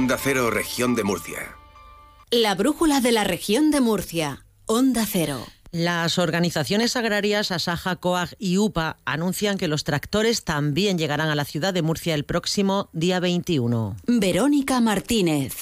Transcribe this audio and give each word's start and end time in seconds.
Onda 0.00 0.16
Cero, 0.18 0.50
región 0.50 0.94
de 0.94 1.04
Murcia. 1.04 1.58
La 2.30 2.54
brújula 2.54 3.02
de 3.02 3.12
la 3.12 3.22
región 3.22 3.70
de 3.70 3.82
Murcia. 3.82 4.46
Onda 4.64 5.04
Cero. 5.04 5.44
Las 5.72 6.16
organizaciones 6.16 6.96
agrarias 6.96 7.50
Asaja, 7.50 7.96
COAG 7.96 8.30
y 8.38 8.56
UPA 8.56 8.96
anuncian 9.04 9.58
que 9.58 9.68
los 9.68 9.84
tractores 9.84 10.42
también 10.42 10.96
llegarán 10.96 11.28
a 11.28 11.34
la 11.34 11.44
ciudad 11.44 11.74
de 11.74 11.82
Murcia 11.82 12.14
el 12.14 12.24
próximo 12.24 12.88
día 12.94 13.20
21. 13.20 13.96
Verónica 14.06 14.80
Martínez. 14.80 15.56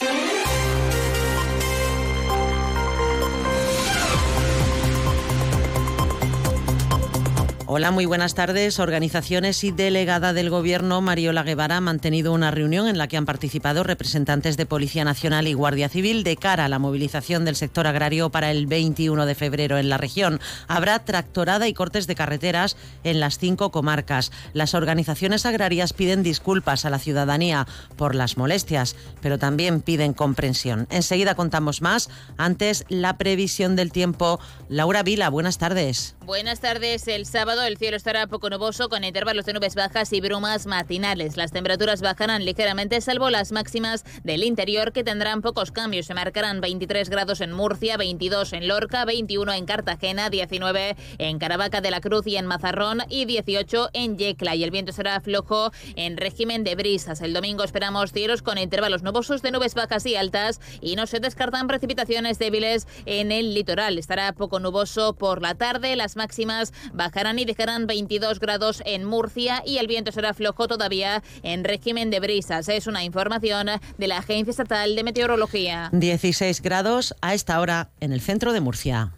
Hola, 7.70 7.90
muy 7.90 8.06
buenas 8.06 8.34
tardes. 8.34 8.78
Organizaciones 8.78 9.62
y 9.62 9.72
delegada 9.72 10.32
del 10.32 10.48
Gobierno, 10.48 11.02
Mariola 11.02 11.42
Guevara, 11.42 11.76
ha 11.76 11.80
mantenido 11.82 12.32
una 12.32 12.50
reunión 12.50 12.88
en 12.88 12.96
la 12.96 13.08
que 13.08 13.18
han 13.18 13.26
participado 13.26 13.84
representantes 13.84 14.56
de 14.56 14.64
Policía 14.64 15.04
Nacional 15.04 15.46
y 15.46 15.52
Guardia 15.52 15.90
Civil 15.90 16.24
de 16.24 16.38
cara 16.38 16.64
a 16.64 16.68
la 16.70 16.78
movilización 16.78 17.44
del 17.44 17.56
sector 17.56 17.86
agrario 17.86 18.30
para 18.30 18.50
el 18.50 18.66
21 18.66 19.26
de 19.26 19.34
febrero 19.34 19.76
en 19.76 19.90
la 19.90 19.98
región. 19.98 20.40
Habrá 20.66 21.04
tractorada 21.04 21.68
y 21.68 21.74
cortes 21.74 22.06
de 22.06 22.14
carreteras 22.14 22.78
en 23.04 23.20
las 23.20 23.36
cinco 23.36 23.70
comarcas. 23.70 24.32
Las 24.54 24.72
organizaciones 24.72 25.44
agrarias 25.44 25.92
piden 25.92 26.22
disculpas 26.22 26.86
a 26.86 26.90
la 26.90 26.98
ciudadanía 26.98 27.66
por 27.96 28.14
las 28.14 28.38
molestias, 28.38 28.96
pero 29.20 29.38
también 29.38 29.82
piden 29.82 30.14
comprensión. 30.14 30.86
Enseguida 30.88 31.34
contamos 31.34 31.82
más. 31.82 32.08
Antes, 32.38 32.86
la 32.88 33.18
previsión 33.18 33.76
del 33.76 33.92
tiempo. 33.92 34.40
Laura 34.70 35.02
Vila, 35.02 35.28
buenas 35.28 35.58
tardes. 35.58 36.14
Buenas 36.24 36.60
tardes. 36.60 37.08
El 37.08 37.26
sábado 37.26 37.57
el 37.62 37.78
cielo 37.78 37.96
estará 37.96 38.26
poco 38.26 38.50
nuboso 38.50 38.88
con 38.88 39.04
intervalos 39.04 39.44
de 39.44 39.52
nubes 39.52 39.74
bajas 39.74 40.12
y 40.12 40.20
brumas 40.20 40.66
matinales. 40.66 41.36
Las 41.36 41.52
temperaturas 41.52 42.00
bajarán 42.00 42.44
ligeramente 42.44 43.00
salvo 43.00 43.30
las 43.30 43.52
máximas 43.52 44.04
del 44.24 44.44
interior 44.44 44.92
que 44.92 45.04
tendrán 45.04 45.42
pocos 45.42 45.72
cambios. 45.72 46.06
Se 46.06 46.14
marcarán 46.14 46.60
23 46.60 47.08
grados 47.08 47.40
en 47.40 47.52
Murcia, 47.52 47.96
22 47.96 48.52
en 48.52 48.68
Lorca, 48.68 49.04
21 49.04 49.52
en 49.52 49.66
Cartagena, 49.66 50.30
19 50.30 50.96
en 51.18 51.38
Caravaca 51.38 51.80
de 51.80 51.90
la 51.90 52.00
Cruz 52.00 52.26
y 52.26 52.36
en 52.36 52.46
Mazarrón 52.46 53.02
y 53.08 53.24
18 53.24 53.90
en 53.92 54.18
Yecla. 54.18 54.54
Y 54.54 54.64
el 54.64 54.70
viento 54.70 54.92
será 54.92 55.20
flojo 55.20 55.72
en 55.96 56.16
régimen 56.16 56.64
de 56.64 56.74
brisas. 56.74 57.20
El 57.20 57.32
domingo 57.32 57.64
esperamos 57.64 58.12
cielos 58.12 58.42
con 58.42 58.58
intervalos 58.58 59.02
nubosos 59.02 59.42
de 59.42 59.50
nubes 59.50 59.74
bajas 59.74 60.06
y 60.06 60.16
altas 60.16 60.60
y 60.80 60.96
no 60.96 61.06
se 61.06 61.20
descartan 61.20 61.66
precipitaciones 61.66 62.38
débiles 62.38 62.86
en 63.06 63.32
el 63.32 63.54
litoral. 63.54 63.98
Estará 63.98 64.32
poco 64.32 64.60
nuboso 64.60 65.14
por 65.14 65.42
la 65.42 65.54
tarde. 65.54 65.96
Las 65.96 66.16
máximas 66.16 66.72
bajarán 66.92 67.38
y 67.38 67.44
dejarán 67.48 67.88
22 67.88 68.38
grados 68.38 68.82
en 68.84 69.04
Murcia 69.04 69.62
y 69.66 69.78
el 69.78 69.88
viento 69.88 70.12
será 70.12 70.34
flojo 70.34 70.68
todavía 70.68 71.24
en 71.42 71.64
régimen 71.64 72.10
de 72.10 72.20
brisas. 72.20 72.68
Es 72.68 72.86
una 72.86 73.02
información 73.02 73.68
de 73.96 74.06
la 74.06 74.18
Agencia 74.18 74.52
Estatal 74.52 74.94
de 74.94 75.02
Meteorología. 75.02 75.88
16 75.92 76.62
grados 76.62 77.14
a 77.20 77.34
esta 77.34 77.60
hora 77.60 77.90
en 77.98 78.12
el 78.12 78.20
centro 78.20 78.52
de 78.52 78.60
Murcia. 78.60 79.12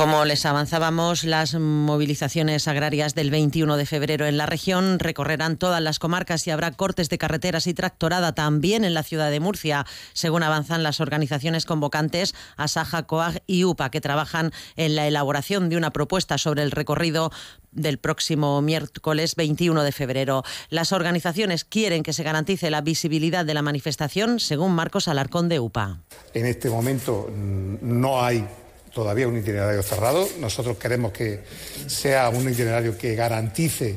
Como 0.00 0.24
les 0.24 0.46
avanzábamos, 0.46 1.24
las 1.24 1.54
movilizaciones 1.56 2.66
agrarias 2.68 3.14
del 3.14 3.30
21 3.30 3.76
de 3.76 3.84
febrero 3.84 4.24
en 4.24 4.38
la 4.38 4.46
región 4.46 4.98
recorrerán 4.98 5.58
todas 5.58 5.82
las 5.82 5.98
comarcas 5.98 6.46
y 6.46 6.50
habrá 6.50 6.70
cortes 6.70 7.10
de 7.10 7.18
carreteras 7.18 7.66
y 7.66 7.74
tractorada 7.74 8.34
también 8.34 8.84
en 8.84 8.94
la 8.94 9.02
ciudad 9.02 9.30
de 9.30 9.40
Murcia, 9.40 9.84
según 10.14 10.42
avanzan 10.42 10.82
las 10.82 11.00
organizaciones 11.00 11.66
convocantes 11.66 12.34
Asaja, 12.56 13.02
Coag 13.02 13.42
y 13.46 13.64
UPA, 13.64 13.90
que 13.90 14.00
trabajan 14.00 14.52
en 14.76 14.96
la 14.96 15.06
elaboración 15.06 15.68
de 15.68 15.76
una 15.76 15.90
propuesta 15.90 16.38
sobre 16.38 16.62
el 16.62 16.70
recorrido 16.70 17.30
del 17.70 17.98
próximo 17.98 18.62
miércoles 18.62 19.36
21 19.36 19.82
de 19.82 19.92
febrero. 19.92 20.44
Las 20.70 20.92
organizaciones 20.92 21.66
quieren 21.66 22.02
que 22.02 22.14
se 22.14 22.22
garantice 22.22 22.70
la 22.70 22.80
visibilidad 22.80 23.44
de 23.44 23.52
la 23.52 23.60
manifestación, 23.60 24.40
según 24.40 24.72
Marcos 24.72 25.08
Alarcón 25.08 25.50
de 25.50 25.60
UPA. 25.60 26.00
En 26.32 26.46
este 26.46 26.70
momento 26.70 27.28
mm, 27.28 27.76
no 27.82 28.24
hay 28.24 28.46
todavía 28.92 29.28
un 29.28 29.36
itinerario 29.36 29.82
cerrado. 29.82 30.28
Nosotros 30.38 30.76
queremos 30.76 31.12
que 31.12 31.40
sea 31.86 32.28
un 32.28 32.48
itinerario 32.48 32.96
que 32.96 33.14
garantice 33.14 33.96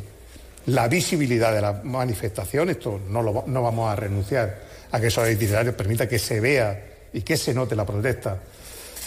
la 0.67 0.87
visibilidad 0.87 1.53
de 1.53 1.61
la 1.61 1.81
manifestación. 1.83 2.69
Esto 2.69 2.99
no, 3.09 3.21
lo, 3.21 3.43
no 3.47 3.61
vamos 3.61 3.91
a 3.91 3.95
renunciar 3.95 4.61
a 4.91 4.99
que 4.99 5.07
esos 5.07 5.29
itinerarios 5.29 5.75
permita 5.75 6.07
que 6.07 6.19
se 6.19 6.39
vea 6.39 6.85
y 7.13 7.21
que 7.21 7.37
se 7.37 7.53
note 7.53 7.75
la 7.75 7.85
protesta 7.85 8.37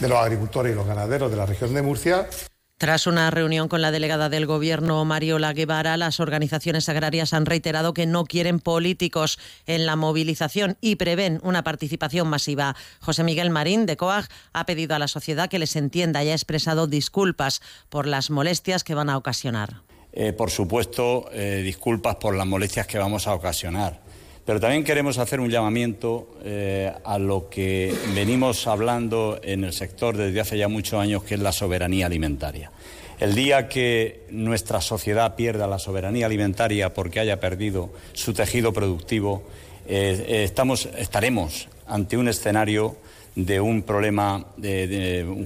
de 0.00 0.08
los 0.08 0.18
agricultores 0.18 0.72
y 0.72 0.74
los 0.74 0.86
ganaderos 0.86 1.30
de 1.30 1.36
la 1.36 1.46
región 1.46 1.72
de 1.72 1.82
Murcia. 1.82 2.26
Tras 2.78 3.06
una 3.06 3.30
reunión 3.30 3.68
con 3.68 3.80
la 3.80 3.90
delegada 3.90 4.28
del 4.28 4.44
Gobierno, 4.44 5.02
Mariola 5.06 5.54
Guevara, 5.54 5.96
las 5.96 6.20
organizaciones 6.20 6.90
agrarias 6.90 7.32
han 7.32 7.46
reiterado 7.46 7.94
que 7.94 8.04
no 8.04 8.24
quieren 8.24 8.60
políticos 8.60 9.38
en 9.64 9.86
la 9.86 9.96
movilización 9.96 10.76
y 10.82 10.96
prevén 10.96 11.40
una 11.42 11.64
participación 11.64 12.28
masiva. 12.28 12.76
José 13.00 13.24
Miguel 13.24 13.48
Marín, 13.48 13.86
de 13.86 13.96
COAG, 13.96 14.28
ha 14.52 14.66
pedido 14.66 14.94
a 14.94 14.98
la 14.98 15.08
sociedad 15.08 15.48
que 15.48 15.58
les 15.58 15.74
entienda 15.74 16.22
y 16.22 16.28
ha 16.28 16.34
expresado 16.34 16.86
disculpas 16.86 17.62
por 17.88 18.06
las 18.06 18.28
molestias 18.28 18.84
que 18.84 18.94
van 18.94 19.08
a 19.08 19.16
ocasionar. 19.16 19.80
Eh, 20.12 20.34
por 20.34 20.50
supuesto, 20.50 21.30
eh, 21.32 21.62
disculpas 21.64 22.16
por 22.16 22.36
las 22.36 22.46
molestias 22.46 22.86
que 22.86 22.98
vamos 22.98 23.26
a 23.26 23.34
ocasionar. 23.34 24.02
Pero 24.46 24.60
también 24.60 24.84
queremos 24.84 25.18
hacer 25.18 25.40
un 25.40 25.50
llamamiento 25.50 26.28
eh, 26.44 26.92
a 27.04 27.18
lo 27.18 27.50
que 27.50 27.92
venimos 28.14 28.68
hablando 28.68 29.40
en 29.42 29.64
el 29.64 29.72
sector 29.72 30.16
desde 30.16 30.40
hace 30.40 30.56
ya 30.56 30.68
muchos 30.68 31.00
años, 31.00 31.24
que 31.24 31.34
es 31.34 31.40
la 31.40 31.50
soberanía 31.50 32.06
alimentaria. 32.06 32.70
El 33.18 33.34
día 33.34 33.68
que 33.68 34.24
nuestra 34.30 34.80
sociedad 34.80 35.34
pierda 35.34 35.66
la 35.66 35.80
soberanía 35.80 36.26
alimentaria 36.26 36.94
porque 36.94 37.18
haya 37.18 37.40
perdido 37.40 37.90
su 38.12 38.34
tejido 38.34 38.72
productivo, 38.72 39.42
eh, 39.88 40.46
eh, 40.48 40.92
estaremos 40.98 41.68
ante 41.88 42.16
un 42.16 42.28
escenario 42.28 42.96
de 43.36 43.60
un 43.60 43.82
problema 43.82 44.44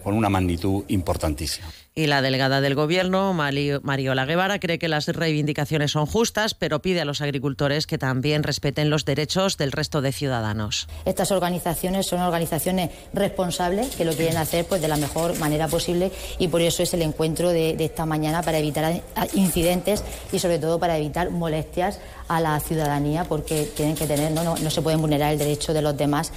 con 0.02 0.14
una 0.14 0.30
magnitud 0.30 0.84
importantísima. 0.88 1.68
Y 1.92 2.06
la 2.06 2.22
delegada 2.22 2.60
del 2.60 2.76
Gobierno, 2.76 3.34
Mariola 3.34 4.24
Guevara, 4.24 4.60
cree 4.60 4.78
que 4.78 4.88
las 4.88 5.08
reivindicaciones 5.08 5.90
son 5.90 6.06
justas, 6.06 6.54
pero 6.54 6.80
pide 6.80 7.00
a 7.00 7.04
los 7.04 7.20
agricultores 7.20 7.88
que 7.88 7.98
también 7.98 8.44
respeten 8.44 8.90
los 8.90 9.04
derechos 9.04 9.56
del 9.56 9.72
resto 9.72 10.00
de 10.00 10.12
ciudadanos. 10.12 10.86
Estas 11.04 11.32
organizaciones 11.32 12.06
son 12.06 12.20
organizaciones 12.20 12.90
responsables 13.12 13.96
que 13.96 14.04
lo 14.04 14.12
quieren 14.12 14.36
hacer 14.36 14.66
pues, 14.66 14.80
de 14.80 14.86
la 14.86 14.96
mejor 14.96 15.36
manera 15.40 15.66
posible 15.66 16.12
y 16.38 16.46
por 16.46 16.62
eso 16.62 16.84
es 16.84 16.94
el 16.94 17.02
encuentro 17.02 17.50
de, 17.50 17.76
esta 17.80 18.06
mañana 18.06 18.42
para 18.42 18.58
evitar 18.58 19.02
incidentes 19.34 20.04
y 20.32 20.38
sobre 20.38 20.60
todo 20.60 20.78
para 20.78 20.96
evitar 20.96 21.30
molestias 21.30 21.98
a 22.28 22.40
la 22.40 22.60
ciudadanía 22.60 23.24
porque 23.24 23.68
tienen 23.76 23.96
que 23.96 24.06
tener, 24.06 24.30
no, 24.30 24.56
no 24.56 24.70
se 24.70 24.80
pueden 24.80 25.00
vulnerar 25.00 25.32
el 25.32 25.38
derecho 25.38 25.74
de 25.74 25.82
los 25.82 25.96
demás. 25.96 26.32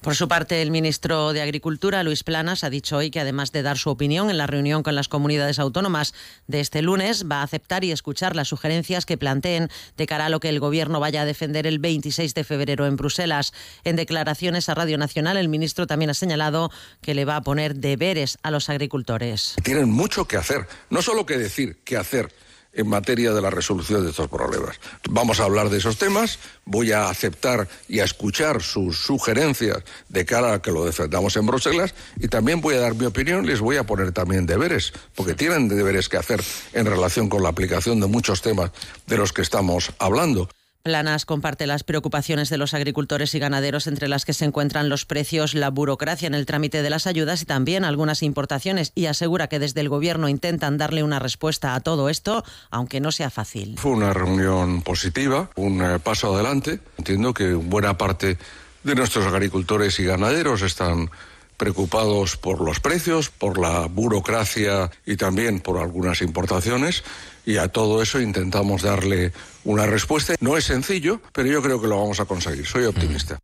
Por 0.00 0.14
su 0.14 0.28
parte, 0.28 0.62
el 0.62 0.70
ministro 0.70 1.32
de 1.32 1.42
Agricultura, 1.42 2.02
Luis 2.02 2.22
Planas, 2.22 2.64
ha 2.64 2.70
dicho 2.70 2.96
hoy 2.96 3.10
que 3.10 3.20
además 3.20 3.52
de 3.52 3.62
dar 3.62 3.78
su 3.78 3.90
opinión 3.90 4.30
en 4.30 4.38
la 4.38 4.46
reunión 4.46 4.82
con 4.82 4.94
las 4.94 5.08
comunidades 5.08 5.58
autónomas 5.58 6.14
de 6.46 6.60
este 6.60 6.82
lunes, 6.82 7.26
va 7.30 7.40
a 7.40 7.42
aceptar 7.42 7.84
y 7.84 7.92
escuchar 7.92 8.36
las 8.36 8.48
sugerencias 8.48 9.06
que 9.06 9.16
planteen 9.16 9.68
de 9.96 10.06
cara 10.06 10.26
a 10.26 10.28
lo 10.28 10.40
que 10.40 10.48
el 10.48 10.60
Gobierno 10.60 11.00
vaya 11.00 11.22
a 11.22 11.24
defender 11.24 11.66
el 11.66 11.78
26 11.78 12.34
de 12.34 12.44
febrero 12.44 12.86
en 12.86 12.96
Bruselas. 12.96 13.52
En 13.84 13.96
declaraciones 13.96 14.68
a 14.68 14.74
Radio 14.74 14.98
Nacional, 14.98 15.36
el 15.36 15.48
ministro 15.48 15.86
también 15.86 16.10
ha 16.10 16.14
señalado 16.14 16.70
que 17.00 17.14
le 17.14 17.24
va 17.24 17.36
a 17.36 17.42
poner 17.42 17.76
deberes 17.76 18.38
a 18.42 18.50
los 18.50 18.68
agricultores. 18.68 19.56
Tienen 19.62 19.90
mucho 19.90 20.26
que 20.26 20.36
hacer, 20.36 20.66
no 20.90 21.02
solo 21.02 21.26
que 21.26 21.38
decir, 21.38 21.78
que 21.84 21.96
hacer 21.96 22.32
en 22.76 22.88
materia 22.88 23.32
de 23.32 23.42
la 23.42 23.50
resolución 23.50 24.04
de 24.04 24.10
estos 24.10 24.28
problemas. 24.28 24.78
Vamos 25.10 25.40
a 25.40 25.44
hablar 25.44 25.70
de 25.70 25.78
esos 25.78 25.98
temas, 25.98 26.38
voy 26.64 26.92
a 26.92 27.08
aceptar 27.08 27.68
y 27.88 28.00
a 28.00 28.04
escuchar 28.04 28.62
sus 28.62 28.98
sugerencias 28.98 29.82
de 30.08 30.24
cara 30.24 30.54
a 30.54 30.62
que 30.62 30.70
lo 30.70 30.84
defendamos 30.84 31.36
en 31.36 31.46
Bruselas 31.46 31.94
y 32.20 32.28
también 32.28 32.60
voy 32.60 32.74
a 32.74 32.80
dar 32.80 32.94
mi 32.94 33.06
opinión 33.06 33.46
les 33.46 33.60
voy 33.60 33.76
a 33.76 33.84
poner 33.84 34.12
también 34.12 34.46
deberes, 34.46 34.92
porque 35.14 35.34
tienen 35.34 35.68
deberes 35.68 36.08
que 36.08 36.16
hacer 36.16 36.42
en 36.72 36.86
relación 36.86 37.28
con 37.28 37.42
la 37.42 37.48
aplicación 37.48 38.00
de 38.00 38.06
muchos 38.06 38.42
temas 38.42 38.70
de 39.06 39.16
los 39.16 39.32
que 39.32 39.42
estamos 39.42 39.90
hablando. 39.98 40.48
Planas 40.86 41.26
comparte 41.26 41.66
las 41.66 41.82
preocupaciones 41.82 42.48
de 42.48 42.58
los 42.58 42.72
agricultores 42.72 43.34
y 43.34 43.40
ganaderos, 43.40 43.88
entre 43.88 44.06
las 44.06 44.24
que 44.24 44.32
se 44.32 44.44
encuentran 44.44 44.88
los 44.88 45.04
precios, 45.04 45.52
la 45.52 45.68
burocracia 45.70 46.28
en 46.28 46.34
el 46.36 46.46
trámite 46.46 46.80
de 46.80 46.90
las 46.90 47.08
ayudas 47.08 47.42
y 47.42 47.44
también 47.44 47.84
algunas 47.84 48.22
importaciones, 48.22 48.92
y 48.94 49.06
asegura 49.06 49.48
que 49.48 49.58
desde 49.58 49.80
el 49.80 49.88
Gobierno 49.88 50.28
intentan 50.28 50.78
darle 50.78 51.02
una 51.02 51.18
respuesta 51.18 51.74
a 51.74 51.80
todo 51.80 52.08
esto, 52.08 52.44
aunque 52.70 53.00
no 53.00 53.10
sea 53.10 53.30
fácil. 53.30 53.74
Fue 53.78 53.90
una 53.90 54.12
reunión 54.12 54.80
positiva, 54.82 55.50
un 55.56 55.82
eh, 55.82 55.98
paso 55.98 56.32
adelante. 56.32 56.78
Entiendo 56.98 57.34
que 57.34 57.54
buena 57.54 57.98
parte 57.98 58.38
de 58.84 58.94
nuestros 58.94 59.26
agricultores 59.26 59.98
y 59.98 60.04
ganaderos 60.04 60.62
están 60.62 61.10
preocupados 61.56 62.36
por 62.36 62.60
los 62.60 62.80
precios, 62.80 63.30
por 63.30 63.58
la 63.58 63.86
burocracia 63.86 64.90
y 65.04 65.16
también 65.16 65.60
por 65.60 65.78
algunas 65.78 66.22
importaciones 66.22 67.02
y 67.46 67.56
a 67.58 67.68
todo 67.68 68.02
eso 68.02 68.20
intentamos 68.20 68.82
darle 68.82 69.32
una 69.64 69.86
respuesta. 69.86 70.34
No 70.40 70.56
es 70.56 70.64
sencillo, 70.64 71.20
pero 71.32 71.48
yo 71.48 71.62
creo 71.62 71.80
que 71.80 71.86
lo 71.86 71.98
vamos 71.98 72.20
a 72.20 72.24
conseguir. 72.24 72.66
Soy 72.66 72.84
optimista. 72.84 73.38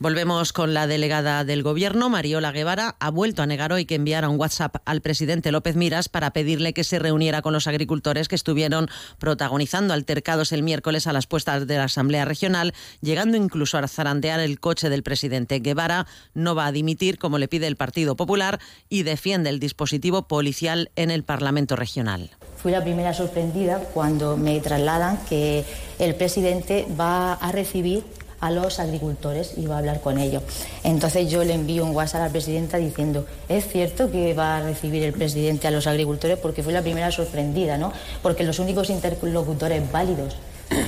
Volvemos 0.00 0.52
con 0.52 0.74
la 0.74 0.86
delegada 0.86 1.42
del 1.42 1.64
Gobierno, 1.64 2.08
Mariola 2.08 2.52
Guevara, 2.52 2.94
ha 3.00 3.10
vuelto 3.10 3.42
a 3.42 3.46
negar 3.46 3.72
hoy 3.72 3.84
que 3.84 3.96
enviara 3.96 4.28
un 4.28 4.38
WhatsApp 4.38 4.76
al 4.84 5.00
presidente 5.00 5.50
López 5.50 5.74
Miras 5.74 6.08
para 6.08 6.30
pedirle 6.30 6.72
que 6.72 6.84
se 6.84 7.00
reuniera 7.00 7.42
con 7.42 7.52
los 7.52 7.66
agricultores 7.66 8.28
que 8.28 8.36
estuvieron 8.36 8.88
protagonizando 9.18 9.94
altercados 9.94 10.52
el 10.52 10.62
miércoles 10.62 11.08
a 11.08 11.12
las 11.12 11.26
puestas 11.26 11.66
de 11.66 11.76
la 11.78 11.84
Asamblea 11.84 12.24
Regional, 12.24 12.74
llegando 13.00 13.36
incluso 13.36 13.76
a 13.76 13.88
zarandear 13.88 14.38
el 14.38 14.60
coche 14.60 14.88
del 14.88 15.02
presidente. 15.02 15.58
Guevara 15.58 16.06
no 16.32 16.54
va 16.54 16.66
a 16.66 16.72
dimitir, 16.72 17.18
como 17.18 17.38
le 17.38 17.48
pide 17.48 17.66
el 17.66 17.74
Partido 17.74 18.14
Popular, 18.14 18.60
y 18.88 19.02
defiende 19.02 19.50
el 19.50 19.58
dispositivo 19.58 20.28
policial 20.28 20.92
en 20.94 21.10
el 21.10 21.24
Parlamento 21.24 21.74
Regional. 21.74 22.30
Fui 22.56 22.70
la 22.70 22.84
primera 22.84 23.14
sorprendida 23.14 23.80
cuando 23.92 24.36
me 24.36 24.60
trasladan 24.60 25.18
que 25.28 25.64
el 25.98 26.14
presidente 26.14 26.86
va 26.98 27.32
a 27.32 27.50
recibir 27.50 28.04
a 28.40 28.50
los 28.50 28.78
agricultores 28.78 29.54
y 29.56 29.66
va 29.66 29.76
a 29.76 29.78
hablar 29.78 30.00
con 30.00 30.18
ellos. 30.18 30.42
Entonces 30.84 31.30
yo 31.30 31.44
le 31.44 31.54
envío 31.54 31.84
un 31.84 31.94
WhatsApp 31.94 32.22
a 32.22 32.26
la 32.26 32.30
presidenta 32.30 32.78
diciendo, 32.78 33.26
¿es 33.48 33.66
cierto 33.68 34.10
que 34.10 34.34
va 34.34 34.58
a 34.58 34.62
recibir 34.62 35.02
el 35.02 35.12
presidente 35.12 35.66
a 35.66 35.70
los 35.70 35.86
agricultores? 35.86 36.38
Porque 36.38 36.62
fue 36.62 36.72
la 36.72 36.82
primera 36.82 37.10
sorprendida, 37.10 37.76
¿no? 37.78 37.92
Porque 38.22 38.44
los 38.44 38.58
únicos 38.58 38.90
interlocutores 38.90 39.90
válidos 39.90 40.36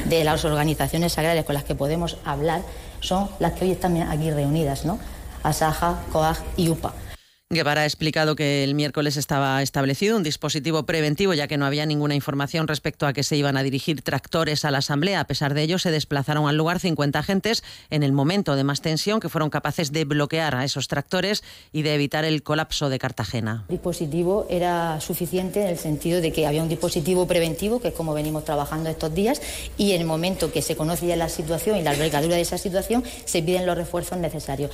de 0.07 0.25
las 0.25 0.45
organizaciones 0.45 1.17
agrarias 1.19 1.45
con 1.45 1.55
las 1.55 1.65
que 1.65 1.75
podemos 1.75 2.19
hablar 2.25 2.63
son 3.01 3.29
las 3.39 3.53
que 3.53 3.65
hoy 3.65 3.73
están 3.73 3.97
aquí 4.03 4.31
reunidas, 4.31 4.85
¿no? 4.85 4.99
Asaja, 5.43 6.01
COAG 6.13 6.37
y 6.57 6.69
UPA. 6.69 6.93
Guevara 7.53 7.81
ha 7.81 7.85
explicado 7.85 8.37
que 8.37 8.63
el 8.63 8.77
miércoles 8.77 9.17
estaba 9.17 9.61
establecido 9.61 10.17
un 10.17 10.23
dispositivo 10.23 10.87
preventivo, 10.87 11.35
ya 11.35 11.49
que 11.49 11.57
no 11.57 11.67
había 11.67 11.85
ninguna 11.85 12.15
información 12.15 12.69
respecto 12.69 13.09
a 13.09 13.13
que 13.13 13.25
se 13.25 13.35
iban 13.37 13.57
a 13.57 13.65
dirigir 13.65 14.03
tractores 14.03 14.65
a 14.65 14.71
la 14.71 14.79
Asamblea. 14.79 15.19
A 15.19 15.27
pesar 15.27 15.53
de 15.53 15.63
ello, 15.63 15.81
se 15.81 15.91
desplazaron 15.91 16.47
al 16.47 16.57
lugar 16.57 16.79
50 16.79 17.19
agentes 17.19 17.65
en 17.91 18.05
el 18.05 18.13
momento 18.13 18.55
de 18.55 18.63
más 18.63 18.83
tensión 18.83 19.19
que 19.19 19.29
fueron 19.29 19.51
capaces 19.51 19.91
de 19.91 20.05
bloquear 20.05 20.55
a 20.55 20.65
esos 20.65 20.87
tractores 20.87 21.43
y 21.73 21.83
de 21.83 21.93
evitar 21.93 22.25
el 22.25 22.45
colapso 22.45 22.89
de 22.89 23.01
Cartagena. 23.01 23.65
El 23.69 23.79
dispositivo 23.79 24.47
era 24.49 25.01
suficiente 25.01 25.63
en 25.63 25.71
el 25.71 25.79
sentido 25.79 26.21
de 26.21 26.33
que 26.33 26.47
había 26.47 26.63
un 26.63 26.69
dispositivo 26.69 27.27
preventivo, 27.27 27.81
que 27.81 27.89
es 27.89 27.95
como 27.95 28.15
venimos 28.15 28.45
trabajando 28.45 28.91
estos 28.91 29.13
días, 29.13 29.43
y 29.77 29.91
en 29.91 30.03
el 30.03 30.07
momento 30.07 30.53
que 30.53 30.63
se 30.63 30.77
conoce 30.77 31.09
ya 31.09 31.17
la 31.17 31.29
situación 31.29 31.79
y 31.79 31.83
la 31.83 31.91
albergadura 31.91 32.37
de 32.37 32.43
esa 32.43 32.59
situación, 32.59 33.03
se 33.25 33.43
piden 33.43 33.67
los 33.67 33.77
refuerzos 33.77 34.19
necesarios. 34.19 34.71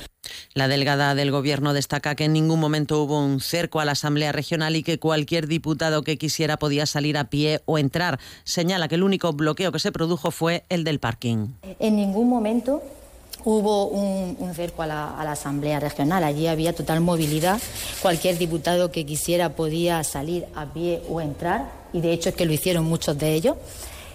La 0.57 0.67
delegada 0.67 1.13
del 1.13 1.29
Gobierno 1.29 1.71
destaca 1.71 2.15
que 2.15 2.25
en 2.25 2.33
ningún 2.33 2.59
momento 2.59 3.03
hubo 3.03 3.23
un 3.23 3.41
cerco 3.41 3.79
a 3.79 3.85
la 3.85 3.91
Asamblea 3.91 4.31
Regional 4.31 4.75
y 4.75 4.81
que 4.81 4.97
cualquier 4.97 5.45
diputado 5.45 6.01
que 6.01 6.17
quisiera 6.17 6.57
podía 6.57 6.87
salir 6.87 7.19
a 7.19 7.25
pie 7.25 7.61
o 7.65 7.77
entrar. 7.77 8.19
Señala 8.43 8.87
que 8.87 8.95
el 8.95 9.03
único 9.03 9.33
bloqueo 9.33 9.71
que 9.71 9.77
se 9.77 9.91
produjo 9.91 10.31
fue 10.31 10.63
el 10.69 10.83
del 10.83 10.99
parking. 10.99 11.49
En 11.77 11.95
ningún 11.95 12.27
momento 12.27 12.81
hubo 13.45 13.85
un, 13.85 14.51
cerco 14.55 14.81
a 14.81 14.87
la, 14.87 15.11
a 15.11 15.23
la, 15.23 15.33
Asamblea 15.33 15.79
Regional. 15.79 16.23
Allí 16.23 16.47
había 16.47 16.73
total 16.73 17.01
movilidad. 17.01 17.61
Cualquier 18.01 18.39
diputado 18.39 18.91
que 18.91 19.05
quisiera 19.05 19.55
podía 19.55 20.03
salir 20.03 20.47
a 20.55 20.73
pie 20.73 21.03
o 21.07 21.21
entrar, 21.21 21.69
y 21.93 22.01
de 22.01 22.13
hecho 22.13 22.29
es 22.29 22.35
que 22.35 22.47
lo 22.47 22.53
hicieron 22.53 22.83
muchos 22.83 23.15
de 23.15 23.35
ellos. 23.35 23.57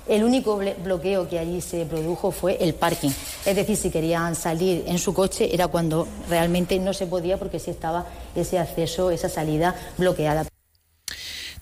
El 0.09 0.25
único 0.25 0.61
bloqueo 0.83 1.29
que 1.29 1.39
allí 1.39 1.61
se 1.61 1.87
produjo 1.87 2.33
fue 2.33 2.57
el 2.61 2.75
parking. 2.75 3.11
Es 3.47 3.57
decir, 3.57 3.77
si 3.77 3.91
querían 3.91 4.35
salir 4.35 4.85
en 4.87 4.99
su 4.99 5.15
coche 5.15 5.55
era 5.55 5.69
cuando 5.69 6.09
realmente 6.29 6.79
no 6.79 6.93
se 6.93 7.07
podía 7.07 7.39
porque 7.39 7.59
sí 7.59 7.71
estaba 7.71 8.07
ese 8.35 8.59
acceso, 8.59 9.11
esa 9.11 9.29
salida 9.29 9.75
bloqueada. 9.99 10.52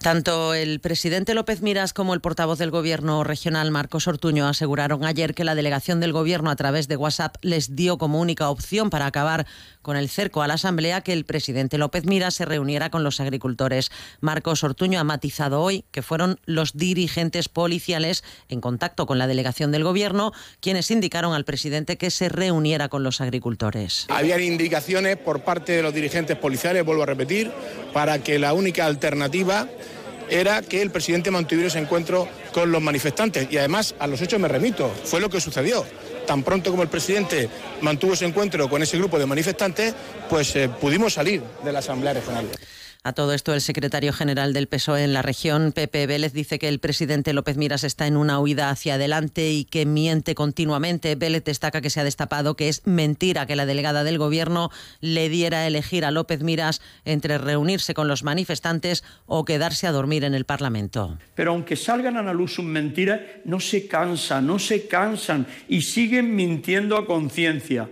Tanto 0.02 0.55
el 0.55 0.81
presidente 0.81 1.35
López 1.35 1.61
Miras 1.61 1.93
como 1.93 2.14
el 2.14 2.23
portavoz 2.23 2.58
del 2.58 2.70
Gobierno 2.70 3.23
regional, 3.23 3.70
Marcos 3.70 4.08
Ortuño, 4.08 4.49
aseguraron 4.49 5.05
ayer 5.05 5.35
que 5.35 5.44
la 5.44 5.55
delegación 5.55 6.00
del 6.00 6.14
Gobierno 6.14 6.49
a 6.49 6.56
través 6.56 6.88
de 6.88 6.97
WhatsApp 6.97 7.37
les 7.43 7.76
dio 7.76 7.99
como 7.99 8.19
única 8.19 8.49
opción 8.49 8.88
para 8.88 9.05
acabar 9.05 9.47
con 9.82 9.99
el 9.99 10.08
cerco 10.08 10.41
a 10.41 10.47
la 10.47 10.55
Asamblea 10.55 11.02
que 11.02 11.12
el 11.12 11.26
presidente 11.26 11.76
López 11.76 12.06
Miras 12.06 12.32
se 12.32 12.47
reuniera 12.47 12.88
con 12.88 13.05
los 13.05 13.20
agricultores. 13.20 13.91
Marcos 14.23 14.64
Ortuño 14.64 14.99
ha 15.00 15.05
matizado 15.05 15.61
hoy 15.61 15.85
que 15.91 16.00
fueron 16.00 16.41
los 16.46 16.79
dirigentes 16.79 17.50
policiales 17.50 18.25
en 18.49 18.62
contacto 18.62 19.05
con 19.05 19.19
la 19.19 19.26
delegación 19.26 19.70
del 19.70 19.85
Gobierno 19.85 20.32
quienes 20.61 20.91
indicaron 20.91 21.35
al 21.35 21.44
presidente 21.44 21.99
que 21.99 22.11
se 22.11 22.31
reuniera 22.31 22.88
con 22.88 23.03
los 23.03 23.20
agricultores. 23.20 24.06
Habían 24.08 24.43
indicaciones 24.43 25.19
por 25.19 25.43
parte 25.43 25.73
de 25.73 25.82
los 25.82 25.93
dirigentes 25.93 26.38
policiales, 26.38 26.87
vuelvo 26.87 27.03
a 27.03 27.06
repetir, 27.06 27.53
para 27.93 28.23
que 28.23 28.38
la 28.38 28.55
única 28.55 28.87
alternativa 28.87 29.69
era 30.31 30.62
que 30.62 30.81
el 30.81 30.91
presidente 30.91 31.31
mantuviera 31.31 31.69
ese 31.69 31.79
encuentro 31.79 32.29
con 32.53 32.71
los 32.71 32.81
manifestantes. 32.81 33.49
Y 33.50 33.59
además, 33.59 33.94
a 33.99 34.06
los 34.06 34.21
hechos 34.21 34.41
me 34.41 34.49
remito, 34.49 34.91
fue 35.05 35.21
lo 35.21 35.29
que 35.29 35.41
sucedió. 35.41 35.85
Tan 36.27 36.43
pronto 36.43 36.71
como 36.71 36.82
el 36.82 36.88
presidente 36.88 37.49
mantuvo 37.81 38.12
ese 38.12 38.27
encuentro 38.27 38.69
con 38.69 38.82
ese 38.82 38.97
grupo 38.99 39.19
de 39.19 39.27
manifestantes, 39.27 39.94
pues 40.29 40.55
eh, 40.56 40.69
pudimos 40.69 41.15
salir 41.15 41.43
de 41.65 41.73
la 41.73 41.81
Asamblea 41.81 42.15
Regional. 42.15 42.47
A 43.02 43.14
todo 43.14 43.32
esto, 43.32 43.55
el 43.55 43.62
secretario 43.62 44.12
general 44.12 44.52
del 44.52 44.67
PSOE 44.67 45.05
en 45.05 45.14
la 45.14 45.23
región, 45.23 45.73
Pepe 45.73 46.06
Vélez, 46.06 46.35
dice 46.35 46.58
que 46.58 46.69
el 46.69 46.81
presidente 46.81 47.32
López 47.32 47.56
Miras 47.56 47.82
está 47.82 48.06
en 48.06 48.19
una 48.19 48.38
huida 48.38 48.69
hacia 48.69 48.97
adelante 48.97 49.50
y 49.52 49.64
que 49.64 49.87
miente 49.87 50.35
continuamente. 50.35 51.14
Vélez 51.14 51.43
destaca 51.44 51.81
que 51.81 51.88
se 51.88 52.00
ha 52.00 52.05
destapado 52.05 52.56
que 52.56 52.69
es 52.69 52.87
mentira 52.87 53.47
que 53.47 53.56
la 53.56 53.64
delegada 53.64 54.05
del 54.05 54.19
Gobierno 54.19 54.69
le 55.00 55.31
diera 55.31 55.61
a 55.61 55.67
elegir 55.67 56.05
a 56.05 56.11
López 56.11 56.43
Miras 56.43 56.82
entre 57.06 57.38
reunirse 57.38 57.94
con 57.94 58.06
los 58.06 58.23
manifestantes 58.23 59.03
o 59.25 59.46
quedarse 59.46 59.87
a 59.87 59.93
dormir 59.93 60.23
en 60.25 60.35
el 60.35 60.44
Parlamento. 60.44 61.17
Pero 61.35 61.53
aunque 61.53 61.76
salgan 61.76 62.19
a 62.19 62.23
la 62.23 62.35
luz 62.35 62.53
sus 62.53 62.67
mentiras, 62.67 63.23
no 63.46 63.61
se 63.61 63.87
cansan, 63.87 64.46
no 64.46 64.58
se 64.58 64.88
cansan 64.88 65.46
y 65.70 65.81
siguen 65.81 66.37
mintiendo 66.37 66.99
a 66.99 67.06
conciencia. 67.06 67.88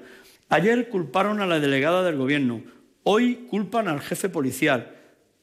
Ayer 0.50 0.90
culparon 0.90 1.40
a 1.40 1.46
la 1.46 1.60
delegada 1.60 2.02
del 2.02 2.18
Gobierno, 2.18 2.60
hoy 3.04 3.46
culpan 3.48 3.88
al 3.88 4.02
jefe 4.02 4.28
policial. 4.28 4.96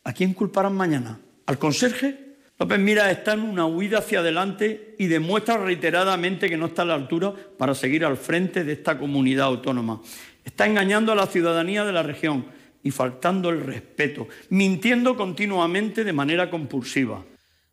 ¿A 0.06 0.14
quién 0.14 0.36
culparán 0.36 0.76
mañana? 0.76 1.20
¿Al 1.48 1.58
conserje? 1.58 2.38
López 2.60 2.80
Mira 2.80 3.10
está 3.10 3.34
en 3.34 3.42
una 3.42 3.66
huida 3.66 3.98
hacia 3.98 4.20
adelante 4.20 4.96
y 5.00 5.08
demuestra 5.08 5.58
reiteradamente 5.58 6.48
que 6.48 6.58
no 6.58 6.68
está 6.68 6.84
a 6.84 6.86
la 6.86 6.94
altura 6.94 7.34
para 7.58 7.74
seguir 7.74 8.06
al 8.06 8.16
frente 8.16 8.64
de 8.64 8.74
esta 8.74 9.00
comunidad 9.00 9.48
autónoma. 9.48 10.02
Está 10.44 10.68
engañando 10.68 11.12
a 11.12 11.16
la 11.16 11.26
ciudadanía 11.26 11.84
de 11.84 11.92
la 11.92 12.04
región 12.04 12.46
y 12.84 12.92
faltando 12.92 13.50
el 13.50 13.62
respeto, 13.62 14.28
mintiendo 14.50 15.18
continuamente 15.18 16.04
de 16.04 16.14
manera 16.14 16.52
compulsiva. 16.52 17.26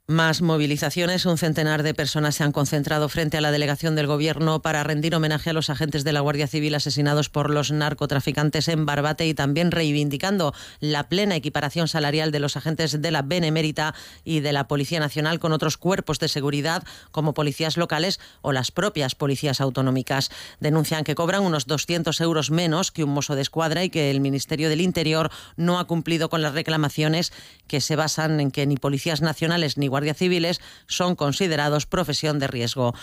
Más 0.08 0.43
movilizaciones. 0.43 1.26
Un 1.26 1.38
centenar 1.38 1.84
de 1.84 1.94
personas 1.94 2.34
se 2.34 2.43
han 2.43 2.50
concentrado 2.50 3.08
frente 3.08 3.37
a 3.37 3.40
la 3.40 3.52
delegación 3.52 3.94
del 3.94 4.08
Gobierno 4.08 4.60
para 4.60 4.82
rendir 4.82 5.14
homenaje 5.14 5.50
a 5.50 5.52
los 5.52 5.70
agentes 5.70 6.02
de 6.02 6.12
la 6.12 6.19
Guardia 6.19 6.49
Civil 6.49 6.74
asesinados 6.74 7.29
por 7.29 7.50
los 7.50 7.70
narcotraficantes 7.70 8.67
en 8.67 8.84
Barbate 8.84 9.29
y 9.29 9.34
también 9.34 9.70
reivindicando 9.70 10.55
la 10.81 11.08
plena 11.08 11.36
equiparación 11.36 11.86
salarial 11.86 12.32
de 12.32 12.41
los 12.41 12.56
agentes 12.56 13.00
de 13.00 13.10
la 13.12 13.22
Benemérita 13.22 13.94
y 14.24 14.41
de 14.41 14.53
la 14.53 14.67
Policía 14.67 14.98
Nacional 14.98 15.38
con 15.38 15.53
otros 15.53 15.76
cuerpos 15.76 16.19
de 16.19 16.26
seguridad 16.26 16.82
como 17.12 17.32
policías 17.32 17.76
locales 17.76 18.19
o 18.41 18.50
las 18.50 18.72
propias 18.72 19.15
policías 19.15 19.60
autonómicas. 19.60 20.32
Denuncian 20.58 21.05
que 21.05 21.15
cobran 21.15 21.44
unos 21.44 21.69
200 21.69 22.20
euros 22.22 22.50
menos 22.50 22.91
que 22.91 23.05
un 23.05 23.10
mozo 23.10 23.36
de 23.36 23.43
escuadra 23.43 23.84
y 23.84 23.88
que 23.88 24.10
el 24.10 24.20
Ministerio 24.20 24.69
del 24.69 24.81
Interior 24.81 25.31
no 25.56 25.79
ha 25.79 25.86
cumplido 25.86 26.29
con 26.29 26.43
las 26.43 26.55
reclamaciones 26.55 27.32
que 27.69 27.81
se 27.81 27.94
basan 27.94 28.41
en 28.41 28.50
que 28.50 28.67
ni 28.67 28.76
policías 28.76 29.22
nacionales 29.22 29.79
ni 29.79 29.92
guardias 29.93 30.17
civiles 30.17 30.58
son 30.87 31.17
considerados 31.17 31.84
profesión 31.84 32.39
de 32.39 32.46
riesgo. 32.46 32.94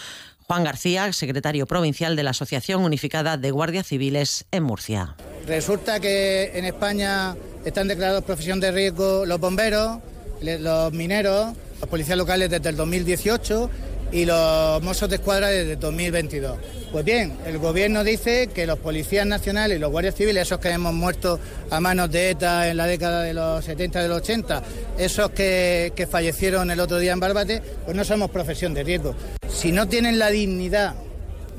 Juan 0.48 0.64
García, 0.64 1.14
secretario 1.14 1.68
provincial 1.68 2.16
de 2.16 2.24
la 2.24 2.32
Asociación 2.32 2.84
Unificada 2.84 3.38
de 3.38 3.52
Guardias 3.52 3.86
Civiles 3.86 4.46
en 4.50 4.64
Murcia. 4.64 5.16
Resulta 5.46 6.00
que 6.00 6.52
en 6.56 6.66
España 6.66 7.36
están 7.64 7.88
declarados 7.88 8.24
profesión 8.24 8.60
de 8.60 8.72
riesgo 8.72 9.28
los 9.28 9.40
bomberos, 9.40 10.00
los 10.42 10.92
mineros, 10.92 11.56
los 11.80 11.90
policías 11.90 12.18
locales 12.18 12.50
desde 12.50 12.70
el 12.70 12.76
2018 12.76 13.70
y 14.12 14.26
los 14.26 14.82
mozos 14.82 15.10
de 15.10 15.16
escuadra 15.16 15.48
desde 15.48 15.76
2022. 15.76 16.58
Pues 16.92 17.06
bien, 17.06 17.38
el 17.46 17.60
gobierno 17.60 18.04
dice 18.04 18.48
que 18.48 18.66
los 18.66 18.80
policías 18.80 19.26
nacionales 19.26 19.78
y 19.78 19.80
los 19.80 19.92
guardias 19.92 20.16
civiles, 20.16 20.44
esos 20.44 20.60
que 20.60 20.70
hemos 20.70 20.94
muerto 20.94 21.40
a 21.70 21.80
manos 21.80 22.12
de 22.12 22.32
ETA 22.32 22.70
en 22.70 22.78
la 22.78 22.88
década 22.88 23.22
de 23.22 23.34
los 23.34 23.64
70 23.64 24.00
y 24.00 24.04
de 24.04 24.10
los 24.10 24.18
80, 24.20 24.64
esos 24.98 25.30
que, 25.32 25.94
que 25.96 26.08
fallecieron 26.08 26.72
el 26.72 26.80
otro 26.80 26.98
día 26.98 27.12
en 27.12 27.20
Barbate, 27.20 27.62
pues 27.86 27.96
no 27.96 28.04
somos 28.04 28.32
profesión 28.32 28.74
de 28.74 28.84
riesgo. 28.84 29.16
Si 29.48 29.72
no 29.72 29.88
tienen 29.88 30.18
la 30.18 30.30
dignidad 30.30 30.96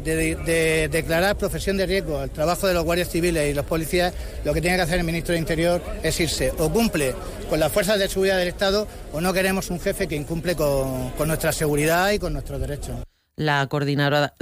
de, 0.02 0.88
declarar 0.90 1.36
profesión 1.36 1.76
de 1.76 1.86
riesgo 1.86 2.18
al 2.18 2.30
trabajo 2.30 2.66
de 2.66 2.74
los 2.74 2.84
guardias 2.84 3.08
civiles 3.08 3.50
y 3.50 3.54
los 3.54 3.64
policías, 3.64 4.12
lo 4.44 4.52
que 4.52 4.60
tiene 4.60 4.76
que 4.76 4.82
hacer 4.82 4.98
el 4.98 5.04
ministro 5.04 5.32
de 5.32 5.38
Interior 5.38 5.82
es 6.02 6.18
irse 6.20 6.52
o 6.58 6.70
cumple 6.70 7.14
con 7.48 7.60
las 7.60 7.70
fuerzas 7.72 7.98
de 7.98 8.08
seguridad 8.08 8.38
del 8.38 8.48
Estado 8.48 8.86
o 9.12 9.20
no 9.20 9.32
queremos 9.32 9.70
un 9.70 9.80
jefe 9.80 10.08
que 10.08 10.16
incumple 10.16 10.54
con, 10.56 11.10
con 11.10 11.28
nuestra 11.28 11.52
seguridad 11.52 12.10
y 12.10 12.18
con 12.18 12.32
nuestros 12.32 12.60
derechos. 12.60 12.96
La 13.36 13.66
coordinadora, 13.68 14.34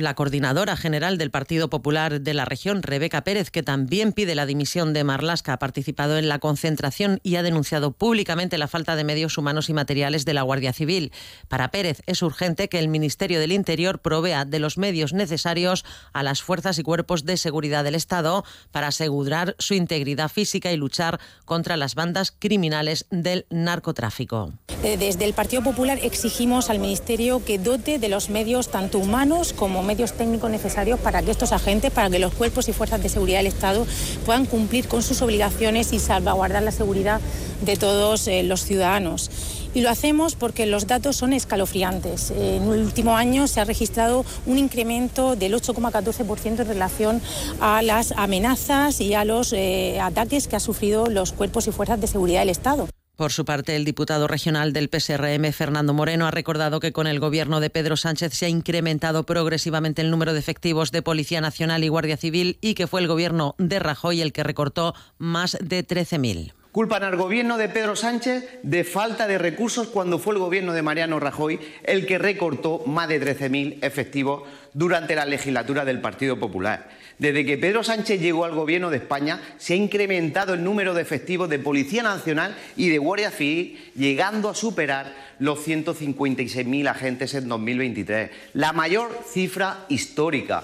la 0.00 0.14
coordinadora 0.14 0.76
general 0.76 1.18
del 1.18 1.30
Partido 1.30 1.70
Popular 1.70 2.20
de 2.20 2.34
la 2.34 2.44
región, 2.44 2.82
Rebeca 2.82 3.22
Pérez, 3.22 3.50
que 3.50 3.62
también 3.62 4.12
pide 4.12 4.34
la 4.34 4.46
dimisión 4.46 4.92
de 4.92 5.04
Marlasca, 5.04 5.52
ha 5.52 5.58
participado 5.58 6.18
en 6.18 6.28
la 6.28 6.38
concentración 6.38 7.20
y 7.22 7.36
ha 7.36 7.42
denunciado 7.42 7.92
públicamente 7.92 8.58
la 8.58 8.68
falta 8.68 8.96
de 8.96 9.04
medios 9.04 9.38
humanos 9.38 9.68
y 9.68 9.74
materiales 9.74 10.24
de 10.24 10.34
la 10.34 10.42
Guardia 10.42 10.72
Civil. 10.72 11.12
Para 11.48 11.70
Pérez 11.70 12.02
es 12.06 12.22
urgente 12.22 12.68
que 12.68 12.78
el 12.78 12.88
Ministerio 12.88 13.40
del 13.40 13.52
Interior 13.52 14.00
provea 14.00 14.44
de 14.44 14.58
los 14.58 14.78
medios 14.78 15.12
necesarios 15.12 15.84
a 16.12 16.22
las 16.22 16.42
fuerzas 16.42 16.78
y 16.78 16.82
cuerpos 16.82 17.24
de 17.24 17.36
seguridad 17.36 17.84
del 17.84 17.94
Estado 17.94 18.44
para 18.70 18.88
asegurar 18.88 19.56
su 19.58 19.74
integridad 19.74 20.30
física 20.30 20.72
y 20.72 20.76
luchar 20.76 21.20
contra 21.44 21.76
las 21.76 21.94
bandas 21.94 22.32
criminales 22.38 23.06
del 23.10 23.46
narcotráfico. 23.50 24.52
Eh, 24.82 24.96
desde 24.96 25.24
el 25.24 25.34
Partido 25.34 25.62
Popular 25.62 25.98
exigimos 26.02 26.70
al 26.70 26.78
Ministerio 26.78 27.44
que 27.44 27.58
dote 27.58 27.98
de 27.98 28.08
los 28.08 28.30
medios 28.30 28.70
tanto 28.70 28.98
humanos 28.98 29.52
como 29.52 29.82
medios 29.90 30.12
técnicos 30.12 30.48
necesarios 30.52 31.00
para 31.00 31.20
que 31.20 31.32
estos 31.32 31.50
agentes, 31.50 31.90
para 31.90 32.08
que 32.08 32.20
los 32.20 32.32
cuerpos 32.32 32.68
y 32.68 32.72
fuerzas 32.72 33.02
de 33.02 33.08
seguridad 33.08 33.38
del 33.38 33.48
Estado 33.48 33.84
puedan 34.24 34.46
cumplir 34.46 34.86
con 34.86 35.02
sus 35.02 35.20
obligaciones 35.20 35.92
y 35.92 35.98
salvaguardar 35.98 36.62
la 36.62 36.70
seguridad 36.70 37.20
de 37.62 37.76
todos 37.76 38.28
eh, 38.28 38.44
los 38.44 38.62
ciudadanos. 38.62 39.32
Y 39.74 39.80
lo 39.80 39.90
hacemos 39.90 40.36
porque 40.36 40.66
los 40.66 40.86
datos 40.86 41.16
son 41.16 41.32
escalofriantes. 41.32 42.30
En 42.30 42.72
el 42.72 42.82
último 42.82 43.16
año 43.16 43.48
se 43.48 43.60
ha 43.60 43.64
registrado 43.64 44.24
un 44.46 44.58
incremento 44.58 45.34
del 45.34 45.54
8,14% 45.54 46.60
en 46.60 46.68
relación 46.68 47.20
a 47.60 47.82
las 47.82 48.12
amenazas 48.12 49.00
y 49.00 49.14
a 49.14 49.24
los 49.24 49.52
eh, 49.52 49.98
ataques 50.00 50.46
que 50.46 50.54
han 50.54 50.60
sufrido 50.60 51.06
los 51.06 51.32
cuerpos 51.32 51.66
y 51.66 51.72
fuerzas 51.72 52.00
de 52.00 52.06
seguridad 52.06 52.40
del 52.40 52.50
Estado. 52.50 52.86
Por 53.20 53.32
su 53.32 53.44
parte, 53.44 53.76
el 53.76 53.84
diputado 53.84 54.28
regional 54.28 54.72
del 54.72 54.88
PSRM, 54.88 55.52
Fernando 55.52 55.92
Moreno, 55.92 56.26
ha 56.26 56.30
recordado 56.30 56.80
que 56.80 56.94
con 56.94 57.06
el 57.06 57.20
gobierno 57.20 57.60
de 57.60 57.68
Pedro 57.68 57.98
Sánchez 57.98 58.32
se 58.32 58.46
ha 58.46 58.48
incrementado 58.48 59.24
progresivamente 59.24 60.00
el 60.00 60.10
número 60.10 60.32
de 60.32 60.38
efectivos 60.38 60.90
de 60.90 61.02
Policía 61.02 61.42
Nacional 61.42 61.84
y 61.84 61.88
Guardia 61.88 62.16
Civil 62.16 62.56
y 62.62 62.72
que 62.72 62.86
fue 62.86 63.02
el 63.02 63.08
gobierno 63.08 63.56
de 63.58 63.78
Rajoy 63.78 64.22
el 64.22 64.32
que 64.32 64.42
recortó 64.42 64.94
más 65.18 65.58
de 65.60 65.86
13.000. 65.86 66.54
Culpan 66.72 67.02
al 67.02 67.16
gobierno 67.16 67.58
de 67.58 67.68
Pedro 67.68 67.96
Sánchez 67.96 68.60
de 68.62 68.84
falta 68.84 69.26
de 69.26 69.38
recursos 69.38 69.88
cuando 69.88 70.20
fue 70.20 70.34
el 70.34 70.38
gobierno 70.38 70.72
de 70.72 70.82
Mariano 70.82 71.18
Rajoy 71.18 71.58
el 71.82 72.06
que 72.06 72.16
recortó 72.16 72.84
más 72.86 73.08
de 73.08 73.20
13.000 73.20 73.78
efectivos 73.82 74.44
durante 74.72 75.16
la 75.16 75.24
legislatura 75.24 75.84
del 75.84 76.00
Partido 76.00 76.38
Popular. 76.38 76.88
Desde 77.18 77.44
que 77.44 77.58
Pedro 77.58 77.82
Sánchez 77.82 78.20
llegó 78.20 78.44
al 78.44 78.54
gobierno 78.54 78.88
de 78.88 78.98
España, 78.98 79.40
se 79.58 79.74
ha 79.74 79.76
incrementado 79.76 80.54
el 80.54 80.62
número 80.62 80.94
de 80.94 81.02
efectivos 81.02 81.50
de 81.50 81.58
Policía 81.58 82.04
Nacional 82.04 82.56
y 82.76 82.88
de 82.88 82.98
Guardia 82.98 83.32
Civil, 83.32 83.90
llegando 83.96 84.48
a 84.48 84.54
superar 84.54 85.12
los 85.40 85.66
156.000 85.66 86.88
agentes 86.88 87.34
en 87.34 87.48
2023, 87.48 88.30
la 88.54 88.72
mayor 88.72 89.10
cifra 89.28 89.86
histórica. 89.88 90.62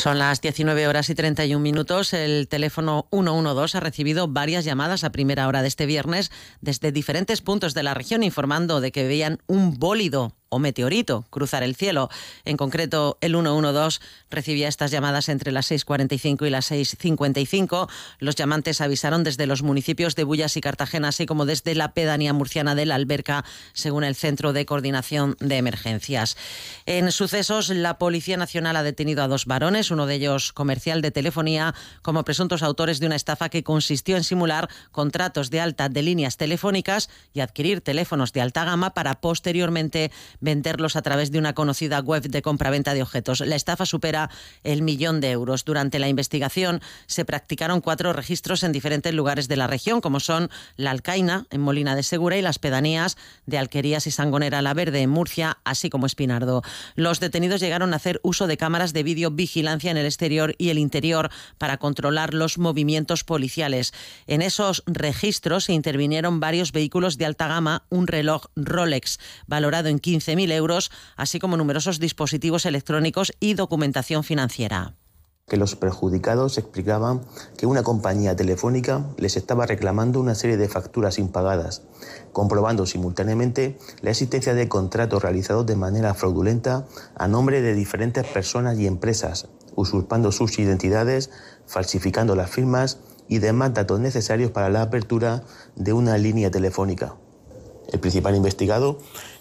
Son 0.00 0.18
las 0.18 0.40
19 0.40 0.88
horas 0.88 1.10
y 1.10 1.14
31 1.14 1.62
minutos. 1.62 2.14
El 2.14 2.48
teléfono 2.48 3.06
112 3.10 3.76
ha 3.76 3.80
recibido 3.80 4.28
varias 4.28 4.64
llamadas 4.64 5.04
a 5.04 5.12
primera 5.12 5.46
hora 5.46 5.60
de 5.60 5.68
este 5.68 5.84
viernes 5.84 6.32
desde 6.62 6.90
diferentes 6.90 7.42
puntos 7.42 7.74
de 7.74 7.82
la 7.82 7.92
región 7.92 8.22
informando 8.22 8.80
de 8.80 8.92
que 8.92 9.06
veían 9.06 9.40
un 9.46 9.78
bólido 9.78 10.39
o 10.50 10.58
meteorito 10.58 11.24
cruzar 11.30 11.62
el 11.62 11.74
cielo. 11.74 12.10
En 12.44 12.56
concreto, 12.56 13.16
el 13.22 13.32
112 13.32 14.00
recibía 14.30 14.68
estas 14.68 14.90
llamadas 14.90 15.28
entre 15.28 15.52
las 15.52 15.70
6.45 15.70 16.46
y 16.46 16.50
las 16.50 16.70
6.55. 16.70 17.88
Los 18.18 18.34
llamantes 18.34 18.80
avisaron 18.80 19.24
desde 19.24 19.46
los 19.46 19.62
municipios 19.62 20.14
de 20.16 20.24
Bullas 20.24 20.56
y 20.56 20.60
Cartagena, 20.60 21.08
así 21.08 21.26
como 21.26 21.46
desde 21.46 21.74
la 21.74 21.94
pedanía 21.94 22.32
murciana 22.32 22.74
de 22.74 22.86
la 22.86 22.96
Alberca, 22.96 23.44
según 23.72 24.04
el 24.04 24.14
Centro 24.14 24.52
de 24.52 24.66
Coordinación 24.66 25.36
de 25.40 25.56
Emergencias. 25.56 26.36
En 26.86 27.10
sucesos, 27.12 27.70
la 27.70 27.98
Policía 27.98 28.36
Nacional 28.36 28.76
ha 28.76 28.82
detenido 28.82 29.22
a 29.22 29.28
dos 29.28 29.46
varones, 29.46 29.90
uno 29.90 30.06
de 30.06 30.16
ellos 30.16 30.52
comercial 30.52 31.00
de 31.00 31.10
telefonía, 31.10 31.74
como 32.02 32.24
presuntos 32.24 32.62
autores 32.62 33.00
de 33.00 33.06
una 33.06 33.16
estafa 33.16 33.48
que 33.48 33.62
consistió 33.62 34.16
en 34.16 34.24
simular 34.24 34.68
contratos 34.90 35.50
de 35.50 35.60
alta 35.60 35.88
de 35.88 36.02
líneas 36.02 36.36
telefónicas 36.36 37.08
y 37.32 37.40
adquirir 37.40 37.80
teléfonos 37.80 38.32
de 38.32 38.40
alta 38.40 38.64
gama 38.64 38.94
para 38.94 39.20
posteriormente 39.20 40.10
venderlos 40.40 40.96
a 40.96 41.02
través 41.02 41.30
de 41.30 41.38
una 41.38 41.54
conocida 41.54 42.00
web 42.00 42.22
de 42.22 42.42
compraventa 42.42 42.94
de 42.94 43.02
objetos. 43.02 43.40
La 43.40 43.56
estafa 43.56 43.86
supera 43.86 44.30
el 44.64 44.82
millón 44.82 45.20
de 45.20 45.30
euros. 45.30 45.64
Durante 45.64 45.98
la 45.98 46.08
investigación 46.08 46.80
se 47.06 47.24
practicaron 47.24 47.80
cuatro 47.80 48.12
registros 48.12 48.62
en 48.62 48.72
diferentes 48.72 49.14
lugares 49.14 49.48
de 49.48 49.56
la 49.56 49.66
región, 49.66 50.00
como 50.00 50.20
son 50.20 50.50
la 50.76 50.90
Alcaina, 50.90 51.46
en 51.50 51.60
Molina 51.60 51.94
de 51.94 52.02
Segura, 52.02 52.36
y 52.36 52.42
las 52.42 52.58
pedanías 52.58 53.16
de 53.46 53.58
Alquerías 53.58 54.06
y 54.06 54.10
Sangonera 54.10 54.62
la 54.62 54.74
Verde, 54.74 55.02
en 55.02 55.10
Murcia, 55.10 55.58
así 55.64 55.90
como 55.90 56.06
Espinardo. 56.06 56.62
Los 56.94 57.20
detenidos 57.20 57.60
llegaron 57.60 57.92
a 57.92 57.96
hacer 57.96 58.20
uso 58.22 58.46
de 58.46 58.56
cámaras 58.56 58.92
de 58.92 59.02
videovigilancia 59.02 59.90
en 59.90 59.96
el 59.96 60.06
exterior 60.06 60.54
y 60.58 60.70
el 60.70 60.78
interior 60.78 61.30
para 61.58 61.76
controlar 61.76 62.34
los 62.34 62.58
movimientos 62.58 63.24
policiales. 63.24 63.92
En 64.26 64.42
esos 64.42 64.82
registros 64.86 65.64
se 65.64 65.72
intervinieron 65.72 66.40
varios 66.40 66.72
vehículos 66.72 67.18
de 67.18 67.26
alta 67.26 67.48
gama, 67.48 67.84
un 67.88 68.06
reloj 68.06 68.46
Rolex 68.56 69.18
valorado 69.46 69.88
en 69.88 69.98
15 69.98 70.29
mil 70.36 70.52
euros, 70.52 70.90
así 71.16 71.38
como 71.38 71.56
numerosos 71.56 71.98
dispositivos 71.98 72.66
electrónicos 72.66 73.32
y 73.40 73.54
documentación 73.54 74.24
financiera 74.24 74.94
que 75.50 75.56
los 75.56 75.74
perjudicados 75.74 76.56
explicaban 76.58 77.22
que 77.58 77.66
una 77.66 77.82
compañía 77.82 78.36
telefónica 78.36 79.04
les 79.18 79.36
estaba 79.36 79.66
reclamando 79.66 80.20
una 80.20 80.36
serie 80.36 80.56
de 80.56 80.68
facturas 80.68 81.18
impagadas, 81.18 81.82
comprobando 82.32 82.86
simultáneamente 82.86 83.76
la 84.00 84.10
existencia 84.12 84.54
de 84.54 84.68
contratos 84.68 85.22
realizados 85.22 85.66
de 85.66 85.74
manera 85.74 86.14
fraudulenta 86.14 86.86
a 87.16 87.26
nombre 87.26 87.62
de 87.62 87.74
diferentes 87.74 88.24
personas 88.28 88.78
y 88.78 88.86
empresas, 88.86 89.48
usurpando 89.74 90.30
sus 90.30 90.56
identidades, 90.60 91.30
falsificando 91.66 92.36
las 92.36 92.48
firmas 92.48 92.98
y 93.28 93.38
demás 93.38 93.74
datos 93.74 93.98
necesarios 93.98 94.52
para 94.52 94.70
la 94.70 94.82
apertura 94.82 95.42
de 95.74 95.92
una 95.92 96.16
línea 96.16 96.52
telefónica. 96.52 97.16
El 97.92 97.98
principal 97.98 98.36
investigado 98.36 98.98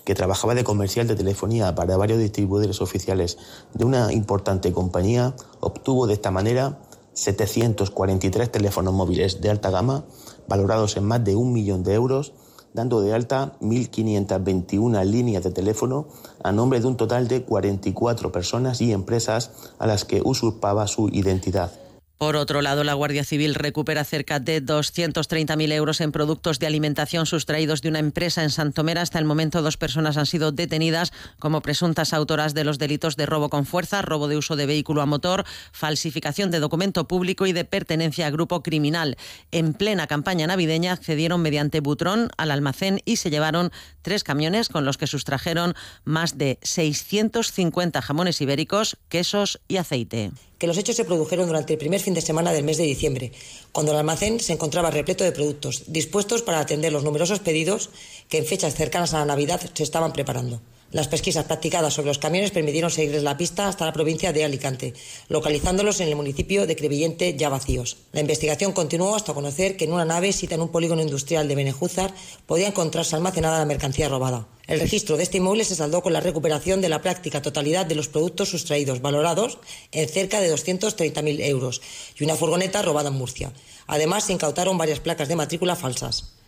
que 0.10 0.16
trabajaba 0.16 0.56
de 0.56 0.64
comercial 0.64 1.06
de 1.06 1.16
telefonía 1.16 1.76
para 1.76 1.96
varios 1.96 2.18
distribuidores 2.18 2.82
oficiales 2.82 3.38
de 3.76 3.86
una 3.86 4.12
importante 4.12 4.72
compañía, 4.72 5.36
obtuvo 5.60 6.08
de 6.08 6.16
esta 6.16 6.32
manera 6.32 6.80
743 7.14 8.52
teléfonos 8.52 8.92
móviles 8.92 9.40
de 9.40 9.52
alta 9.52 9.70
gama, 9.70 10.06
valorados 10.48 10.98
en 10.98 11.04
más 11.04 11.24
de 11.24 11.36
un 11.36 11.54
millón 11.54 11.84
de 11.84 11.94
euros, 11.94 12.34
dando 12.74 13.02
de 13.02 13.14
alta 13.14 13.54
1.521 13.62 15.06
líneas 15.06 15.44
de 15.44 15.52
teléfono 15.52 16.08
a 16.44 16.52
nombre 16.52 16.80
de 16.80 16.88
un 16.88 16.98
total 16.98 17.28
de 17.28 17.44
44 17.44 18.32
personas 18.32 18.82
y 18.82 18.92
empresas 18.92 19.52
a 19.78 19.86
las 19.86 20.06
que 20.06 20.24
usurpaba 20.26 20.88
su 20.88 21.10
identidad. 21.10 21.72
Por 22.20 22.36
otro 22.36 22.62
lado, 22.62 22.84
la 22.84 22.96
Guardia 22.96 23.24
Civil 23.24 23.56
recupera 23.56 24.04
cerca 24.04 24.42
de 24.42 24.62
230.000 24.62 25.72
euros 25.72 26.02
en 26.02 26.12
productos 26.12 26.60
de 26.60 26.68
alimentación 26.68 27.26
sustraídos 27.26 27.82
de 27.82 27.88
una 27.88 28.00
empresa 28.00 28.44
en 28.44 28.50
Santomera. 28.50 29.02
Hasta 29.02 29.20
el 29.20 29.24
momento, 29.24 29.62
dos 29.62 29.78
personas 29.78 30.18
han 30.18 30.26
sido 30.26 30.52
detenidas 30.52 31.14
como 31.40 31.62
presuntas 31.62 32.12
autoras 32.12 32.54
de 32.54 32.66
los 32.66 32.78
delitos 32.78 33.16
de 33.16 33.26
robo 33.26 33.50
con 33.50 33.66
fuerza, 33.66 34.02
robo 34.02 34.28
de 34.28 34.36
uso 34.36 34.58
de 34.58 34.66
vehículo 34.66 35.02
a 35.02 35.06
motor, 35.06 35.46
falsificación 35.72 36.52
de 36.52 36.60
documento 36.60 37.08
público 37.08 37.48
y 37.48 37.54
de 37.54 37.64
pertenencia 37.64 38.28
a 38.28 38.32
grupo 38.32 38.64
criminal. 38.64 39.16
En 39.52 39.74
plena 39.74 40.06
campaña 40.06 40.46
navideña 40.46 40.92
accedieron 40.92 41.42
mediante 41.42 41.80
butrón 41.80 42.32
al 42.36 42.52
almacén 42.52 43.00
y 43.06 43.16
se 43.16 43.30
llevaron 43.30 43.72
tres 44.02 44.26
camiones 44.26 44.68
con 44.68 44.84
los 44.84 44.98
que 44.98 45.08
sustrajeron 45.08 45.74
más 46.04 46.38
de 46.38 46.60
650 46.64 48.02
jamones 48.02 48.42
ibéricos, 48.42 48.98
quesos 49.08 49.62
y 49.70 49.78
aceite 49.78 50.32
que 50.60 50.68
los 50.68 50.78
hechos 50.78 50.96
se 50.98 51.06
produjeron 51.06 51.48
durante 51.48 51.74
el 51.74 51.80
primer 51.80 52.02
fin 52.02 52.14
de 52.14 52.22
semana 52.22 52.52
del 52.52 52.66
mes 52.66 52.78
de 52.78 52.84
diciembre, 52.84 53.32
cuando 53.72 53.94
el 53.94 53.98
almacén 53.98 54.40
se 54.40 54.54
encontraba 54.54 54.92
repleto 54.92 55.24
de 55.24 55.32
productos, 55.32 55.86
dispuestos 55.88 56.44
para 56.44 56.60
atender 56.60 56.94
los 56.94 57.04
numerosos 57.04 57.40
pedidos 57.40 57.90
que 58.28 58.38
en 58.38 58.46
fechas 58.46 58.76
cercanas 58.76 59.14
a 59.14 59.20
la 59.20 59.26
Navidad 59.26 59.62
se 59.74 59.84
estaban 59.84 60.14
preparando. 60.14 60.62
Las 60.92 61.08
pesquisas 61.08 61.46
practicadas 61.46 61.94
sobre 61.94 62.08
los 62.08 62.18
camiones 62.18 62.50
permitieron 62.50 62.90
seguirles 62.90 63.22
la 63.22 63.38
pista 63.38 63.68
hasta 63.68 63.86
la 63.86 63.94
provincia 63.94 64.34
de 64.34 64.44
Alicante, 64.44 64.96
localizándolos 65.28 66.00
en 66.00 66.08
el 66.08 66.16
municipio 66.16 66.66
de 66.66 66.76
Crevillente 66.76 67.36
ya 67.38 67.50
vacíos. 67.50 67.98
La 68.12 68.22
investigación 68.22 68.72
continuó 68.72 69.16
hasta 69.16 69.36
conocer 69.36 69.78
que 69.78 69.86
en 69.86 69.94
una 69.94 70.06
nave 70.06 70.34
cita 70.34 70.56
en 70.56 70.62
un 70.62 70.70
polígono 70.70 71.04
industrial 71.04 71.48
de 71.48 71.54
Benejúzar 71.54 72.12
podía 72.48 72.70
encontrarse 72.70 73.16
almacenada 73.16 73.60
la 73.60 73.66
mercancía 73.66 74.10
robada. 74.10 74.48
El 74.66 74.80
registro 74.80 75.16
de 75.16 75.24
este 75.24 75.38
inmueble 75.38 75.64
se 75.64 75.76
saldó 75.76 76.02
con 76.02 76.14
la 76.14 76.22
recuperación 76.22 76.82
de 76.82 76.90
la 76.90 77.04
práctica 77.04 77.42
totalidad 77.42 77.86
de 77.86 77.96
los 77.96 78.08
productos 78.08 78.50
sustraídos, 78.50 79.02
valorados 79.02 79.60
en 79.92 80.10
cerca 80.10 80.42
de 80.42 80.52
230.000 80.52 81.46
euros, 81.46 81.82
y 82.20 82.24
una 82.24 82.36
furgoneta 82.36 82.82
robada 82.82 83.10
en 83.10 83.16
Murcia. 83.16 83.54
Además, 83.86 84.24
se 84.24 84.34
incautaron 84.34 84.78
varias 84.78 85.00
placas 85.00 85.28
de 85.28 85.36
matrícula 85.36 85.76
falsas. 85.76 86.39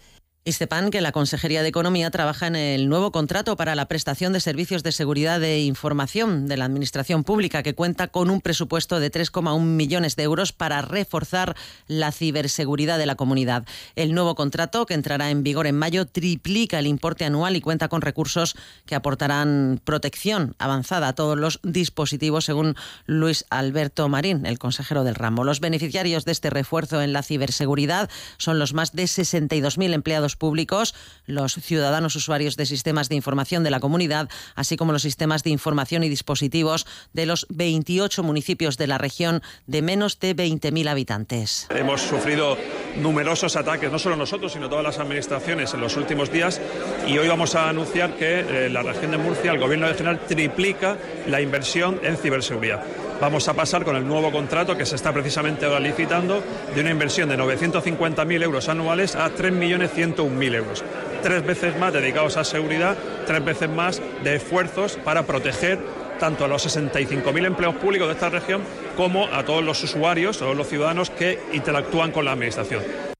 Y 0.43 0.53
sepan 0.53 0.89
que 0.89 1.01
la 1.01 1.11
Consejería 1.11 1.61
de 1.61 1.67
Economía 1.67 2.09
trabaja 2.09 2.47
en 2.47 2.55
el 2.55 2.89
nuevo 2.89 3.11
contrato 3.11 3.55
para 3.55 3.75
la 3.75 3.87
prestación 3.87 4.33
de 4.33 4.39
servicios 4.39 4.81
de 4.81 4.91
seguridad 4.91 5.39
de 5.39 5.61
información 5.61 6.47
de 6.47 6.57
la 6.57 6.65
Administración 6.65 7.23
Pública, 7.23 7.61
que 7.61 7.75
cuenta 7.75 8.07
con 8.07 8.31
un 8.31 8.41
presupuesto 8.41 8.99
de 8.99 9.11
3,1 9.11 9.61
millones 9.61 10.15
de 10.15 10.23
euros 10.23 10.51
para 10.51 10.81
reforzar 10.81 11.55
la 11.85 12.11
ciberseguridad 12.11 12.97
de 12.97 13.05
la 13.05 13.13
comunidad. 13.13 13.67
El 13.95 14.15
nuevo 14.15 14.33
contrato, 14.33 14.87
que 14.87 14.95
entrará 14.95 15.29
en 15.29 15.43
vigor 15.43 15.67
en 15.67 15.77
mayo, 15.77 16.07
triplica 16.07 16.79
el 16.79 16.87
importe 16.87 17.23
anual 17.23 17.55
y 17.55 17.61
cuenta 17.61 17.87
con 17.87 18.01
recursos 18.01 18.55
que 18.87 18.95
aportarán 18.95 19.79
protección 19.83 20.55
avanzada 20.57 21.09
a 21.09 21.13
todos 21.13 21.37
los 21.37 21.59
dispositivos, 21.61 22.45
según 22.45 22.75
Luis 23.05 23.45
Alberto 23.51 24.09
Marín, 24.09 24.47
el 24.47 24.57
consejero 24.57 25.03
del 25.03 25.13
ramo. 25.13 25.43
Los 25.43 25.59
beneficiarios 25.59 26.25
de 26.25 26.31
este 26.31 26.49
refuerzo 26.49 26.99
en 27.03 27.13
la 27.13 27.21
ciberseguridad 27.21 28.09
son 28.39 28.57
los 28.57 28.73
más 28.73 28.93
de 28.93 29.03
62.000 29.03 29.93
empleados 29.93 30.30
públicos, 30.35 30.95
los 31.25 31.53
ciudadanos 31.53 32.15
usuarios 32.15 32.57
de 32.57 32.65
sistemas 32.65 33.09
de 33.09 33.15
información 33.15 33.63
de 33.63 33.71
la 33.71 33.79
comunidad, 33.79 34.29
así 34.55 34.77
como 34.77 34.91
los 34.91 35.01
sistemas 35.01 35.43
de 35.43 35.49
información 35.49 36.03
y 36.03 36.09
dispositivos 36.09 36.85
de 37.13 37.25
los 37.25 37.47
28 37.49 38.23
municipios 38.23 38.77
de 38.77 38.87
la 38.87 38.97
región 38.97 39.41
de 39.67 39.81
menos 39.81 40.19
de 40.19 40.35
20.000 40.35 40.89
habitantes. 40.89 41.67
Hemos 41.69 42.01
sufrido 42.01 42.57
numerosos 42.97 43.55
ataques, 43.55 43.91
no 43.91 43.99
solo 43.99 44.15
nosotros, 44.15 44.53
sino 44.53 44.69
todas 44.69 44.83
las 44.83 44.99
administraciones 44.99 45.73
en 45.73 45.81
los 45.81 45.97
últimos 45.97 46.31
días 46.31 46.61
y 47.07 47.17
hoy 47.17 47.27
vamos 47.27 47.55
a 47.55 47.69
anunciar 47.69 48.15
que 48.15 48.39
eh, 48.39 48.69
la 48.69 48.83
región 48.83 49.11
de 49.11 49.17
Murcia, 49.17 49.51
el 49.51 49.59
Gobierno 49.59 49.87
regional, 49.87 50.19
triplica 50.27 50.97
la 51.27 51.41
inversión 51.41 51.99
en 52.03 52.17
ciberseguridad 52.17 52.83
vamos 53.21 53.47
a 53.47 53.53
pasar 53.53 53.85
con 53.85 53.95
el 53.95 54.05
nuevo 54.05 54.31
contrato 54.31 54.75
que 54.75 54.85
se 54.85 54.95
está 54.95 55.13
precisamente 55.13 55.65
ahora 55.65 55.79
licitando 55.79 56.43
de 56.73 56.81
una 56.81 56.89
inversión 56.89 57.29
de 57.29 57.37
950.000 57.37 58.43
euros 58.43 58.67
anuales 58.67 59.15
a 59.15 59.29
3.101.000 59.29 60.55
euros. 60.55 60.83
Tres 61.21 61.45
veces 61.45 61.77
más 61.77 61.93
dedicados 61.93 62.35
a 62.37 62.43
seguridad, 62.43 62.97
tres 63.27 63.45
veces 63.45 63.69
más 63.69 64.01
de 64.23 64.35
esfuerzos 64.35 64.97
para 64.97 65.27
proteger 65.27 65.79
tanto 66.19 66.45
a 66.45 66.47
los 66.47 66.65
65.000 66.65 67.45
empleos 67.45 67.75
públicos 67.75 68.07
de 68.07 68.15
esta 68.15 68.29
región 68.29 68.63
como 68.97 69.27
a 69.27 69.43
todos 69.45 69.63
los 69.63 69.83
usuarios 69.83 70.41
o 70.41 70.53
los 70.55 70.67
ciudadanos 70.67 71.11
que 71.11 71.39
interactúan 71.53 72.11
con 72.11 72.25
la 72.25 72.31
Administración. 72.31 73.10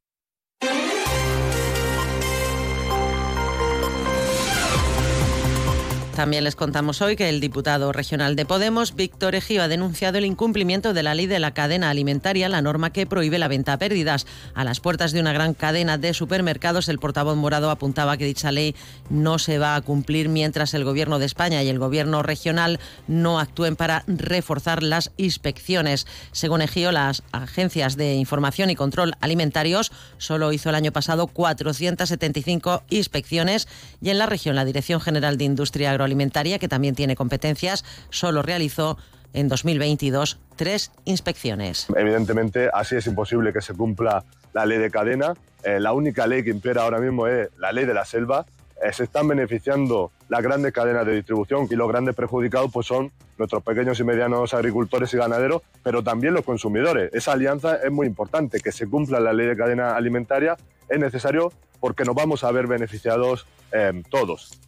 También 6.21 6.43
les 6.43 6.55
contamos 6.55 7.01
hoy 7.01 7.15
que 7.15 7.29
el 7.29 7.39
diputado 7.39 7.91
regional 7.91 8.35
de 8.35 8.45
Podemos, 8.45 8.95
Víctor 8.95 9.33
Ejío, 9.33 9.63
ha 9.63 9.67
denunciado 9.67 10.19
el 10.19 10.25
incumplimiento 10.25 10.93
de 10.93 11.01
la 11.01 11.15
ley 11.15 11.25
de 11.25 11.39
la 11.39 11.55
cadena 11.55 11.89
alimentaria, 11.89 12.47
la 12.47 12.61
norma 12.61 12.93
que 12.93 13.07
prohíbe 13.07 13.39
la 13.39 13.47
venta 13.47 13.73
a 13.73 13.79
pérdidas. 13.79 14.27
A 14.53 14.63
las 14.63 14.79
puertas 14.79 15.13
de 15.13 15.19
una 15.19 15.33
gran 15.33 15.55
cadena 15.55 15.97
de 15.97 16.13
supermercados, 16.13 16.89
el 16.89 16.99
portavoz 16.99 17.37
morado 17.37 17.71
apuntaba 17.71 18.17
que 18.17 18.25
dicha 18.25 18.51
ley 18.51 18.75
no 19.09 19.39
se 19.39 19.57
va 19.57 19.75
a 19.75 19.81
cumplir 19.81 20.29
mientras 20.29 20.75
el 20.75 20.83
Gobierno 20.83 21.17
de 21.17 21.25
España 21.25 21.63
y 21.63 21.69
el 21.69 21.79
Gobierno 21.79 22.21
regional 22.21 22.79
no 23.07 23.39
actúen 23.39 23.75
para 23.75 24.03
reforzar 24.05 24.83
las 24.83 25.09
inspecciones. 25.17 26.05
Según 26.33 26.61
Ejío, 26.61 26.91
las 26.91 27.23
agencias 27.31 27.97
de 27.97 28.13
información 28.13 28.69
y 28.69 28.75
control 28.75 29.15
alimentarios 29.21 29.91
solo 30.19 30.53
hizo 30.53 30.69
el 30.69 30.75
año 30.75 30.91
pasado 30.91 31.25
475 31.25 32.83
inspecciones 32.91 33.67
y 34.03 34.11
en 34.11 34.19
la 34.19 34.27
región 34.27 34.55
la 34.55 34.65
Dirección 34.65 35.01
General 35.01 35.39
de 35.39 35.45
Industria 35.45 35.89
Agroalimentaria 35.89 36.10
Alimentaria, 36.11 36.59
que 36.59 36.67
también 36.67 36.93
tiene 36.93 37.15
competencias, 37.15 37.85
solo 38.09 38.41
realizó 38.41 38.97
en 39.33 39.47
2022 39.47 40.39
tres 40.57 40.91
inspecciones. 41.05 41.87
Evidentemente, 41.95 42.69
así 42.73 42.97
es 42.97 43.07
imposible 43.07 43.53
que 43.53 43.61
se 43.61 43.73
cumpla 43.73 44.25
la 44.53 44.65
ley 44.65 44.77
de 44.77 44.91
cadena. 44.91 45.33
Eh, 45.63 45.79
la 45.79 45.93
única 45.93 46.27
ley 46.27 46.43
que 46.43 46.49
impera 46.49 46.83
ahora 46.83 46.99
mismo 46.99 47.27
es 47.27 47.49
la 47.57 47.71
ley 47.71 47.85
de 47.85 47.93
la 47.93 48.03
selva. 48.03 48.45
Eh, 48.83 48.91
se 48.91 49.05
están 49.05 49.27
beneficiando 49.27 50.11
las 50.27 50.41
grandes 50.41 50.73
cadenas 50.73 51.05
de 51.05 51.15
distribución 51.15 51.67
y 51.69 51.75
los 51.75 51.87
grandes 51.87 52.13
perjudicados 52.15 52.71
pues 52.73 52.87
son 52.87 53.11
nuestros 53.37 53.63
pequeños 53.63 53.99
y 53.99 54.03
medianos 54.03 54.53
agricultores 54.53 55.13
y 55.13 55.17
ganaderos, 55.17 55.61
pero 55.81 56.03
también 56.03 56.33
los 56.33 56.43
consumidores. 56.43 57.09
Esa 57.13 57.31
alianza 57.31 57.77
es 57.77 57.91
muy 57.91 58.05
importante, 58.05 58.59
que 58.59 58.71
se 58.71 58.87
cumpla 58.87 59.19
la 59.19 59.33
ley 59.33 59.47
de 59.47 59.55
cadena 59.55 59.95
alimentaria 59.95 60.57
es 60.91 60.99
necesario 60.99 61.51
porque 61.79 62.03
nos 62.03 62.13
vamos 62.13 62.43
a 62.43 62.51
ver 62.51 62.67
beneficiados 62.67 63.47
eh, 63.71 64.03
todos. 64.09 64.59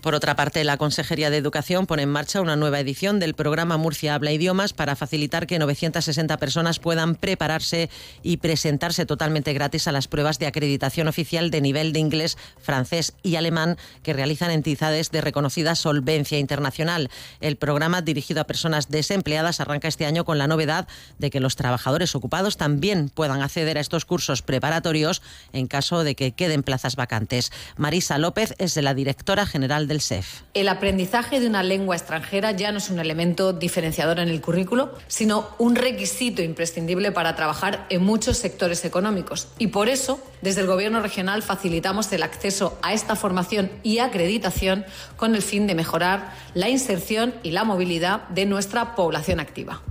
Por 0.00 0.14
otra 0.14 0.36
parte, 0.36 0.62
la 0.62 0.76
Consejería 0.76 1.28
de 1.28 1.38
Educación 1.38 1.86
pone 1.86 2.04
en 2.04 2.08
marcha 2.08 2.40
una 2.40 2.54
nueva 2.54 2.78
edición 2.78 3.18
del 3.18 3.34
programa 3.34 3.78
Murcia 3.78 4.14
Habla 4.14 4.30
Idiomas 4.30 4.72
para 4.72 4.94
facilitar 4.94 5.48
que 5.48 5.58
960 5.58 6.36
personas 6.36 6.78
puedan 6.78 7.16
prepararse 7.16 7.90
y 8.22 8.36
presentarse 8.36 9.06
totalmente 9.06 9.52
gratis 9.52 9.88
a 9.88 9.92
las 9.92 10.06
pruebas 10.06 10.38
de 10.38 10.46
acreditación 10.46 11.08
oficial 11.08 11.50
de 11.50 11.60
nivel 11.60 11.92
de 11.92 11.98
inglés, 11.98 12.38
francés 12.62 13.14
y 13.24 13.34
alemán 13.34 13.76
que 14.04 14.12
realizan 14.12 14.52
entidades 14.52 15.10
de 15.10 15.20
reconocida 15.20 15.74
solvencia 15.74 16.38
internacional. 16.38 17.10
El 17.40 17.56
programa 17.56 18.00
dirigido 18.00 18.40
a 18.40 18.46
personas 18.46 18.90
desempleadas 18.90 19.58
arranca 19.58 19.88
este 19.88 20.06
año 20.06 20.24
con 20.24 20.38
la 20.38 20.46
novedad 20.46 20.86
de 21.18 21.30
que 21.30 21.40
los 21.40 21.56
trabajadores 21.56 22.14
ocupados 22.14 22.56
también 22.56 23.08
puedan 23.08 23.42
acceder 23.42 23.78
a 23.78 23.80
estos 23.80 24.04
cursos 24.04 24.42
preparatorios 24.42 25.22
en 25.52 25.66
caso 25.66 26.04
de 26.04 26.14
que 26.14 26.30
queden 26.30 26.62
plazas 26.62 26.94
vacantes. 26.94 27.50
Marisa 27.76 28.16
López 28.18 28.54
es 28.58 28.76
la 28.76 28.94
directora 28.94 29.44
general 29.44 29.87
SEF. 30.00 30.42
El 30.54 30.68
aprendizaje 30.68 31.40
de 31.40 31.46
una 31.46 31.62
lengua 31.62 31.96
extranjera 31.96 32.52
ya 32.52 32.70
no 32.70 32.78
es 32.78 32.90
un 32.90 32.98
elemento 32.98 33.52
diferenciador 33.52 34.20
en 34.20 34.28
el 34.28 34.40
currículo, 34.40 34.94
sino 35.08 35.48
un 35.58 35.74
requisito 35.74 36.42
imprescindible 36.42 37.12
para 37.12 37.34
trabajar 37.34 37.86
en 37.88 38.04
muchos 38.04 38.36
sectores 38.36 38.84
económicos. 38.84 39.48
Y 39.58 39.68
por 39.68 39.88
eso, 39.88 40.20
desde 40.42 40.60
el 40.60 40.66
Gobierno 40.66 41.00
regional 41.00 41.42
facilitamos 41.42 42.12
el 42.12 42.22
acceso 42.22 42.78
a 42.82 42.92
esta 42.92 43.16
formación 43.16 43.70
y 43.82 43.98
acreditación 43.98 44.84
con 45.16 45.34
el 45.34 45.42
fin 45.42 45.66
de 45.66 45.74
mejorar 45.74 46.34
la 46.54 46.68
inserción 46.68 47.34
y 47.42 47.52
la 47.52 47.64
movilidad 47.64 48.28
de 48.28 48.46
nuestra 48.46 48.94
población 48.94 49.40
activa. 49.40 49.82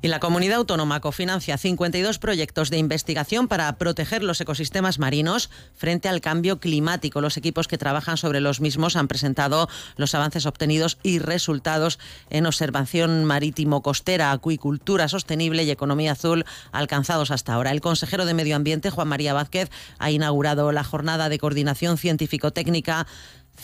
Y 0.00 0.06
la 0.06 0.20
comunidad 0.20 0.58
autónoma 0.58 1.00
cofinancia 1.00 1.58
52 1.58 2.20
proyectos 2.20 2.70
de 2.70 2.78
investigación 2.78 3.48
para 3.48 3.76
proteger 3.78 4.22
los 4.22 4.40
ecosistemas 4.40 5.00
marinos 5.00 5.50
frente 5.74 6.08
al 6.08 6.20
cambio 6.20 6.60
climático. 6.60 7.20
Los 7.20 7.36
equipos 7.36 7.66
que 7.66 7.78
trabajan 7.78 8.16
sobre 8.16 8.40
los 8.40 8.60
mismos 8.60 8.94
han 8.94 9.08
presentado 9.08 9.68
los 9.96 10.14
avances 10.14 10.46
obtenidos 10.46 10.98
y 11.02 11.18
resultados 11.18 11.98
en 12.30 12.46
observación 12.46 13.24
marítimo-costera, 13.24 14.30
acuicultura 14.30 15.08
sostenible 15.08 15.64
y 15.64 15.70
economía 15.72 16.12
azul 16.12 16.44
alcanzados 16.70 17.32
hasta 17.32 17.54
ahora. 17.54 17.72
El 17.72 17.80
consejero 17.80 18.24
de 18.24 18.34
Medio 18.34 18.54
Ambiente, 18.54 18.90
Juan 18.90 19.08
María 19.08 19.34
Vázquez, 19.34 19.68
ha 19.98 20.12
inaugurado 20.12 20.70
la 20.70 20.84
jornada 20.84 21.28
de 21.28 21.40
coordinación 21.40 21.98
científico-técnica 21.98 23.08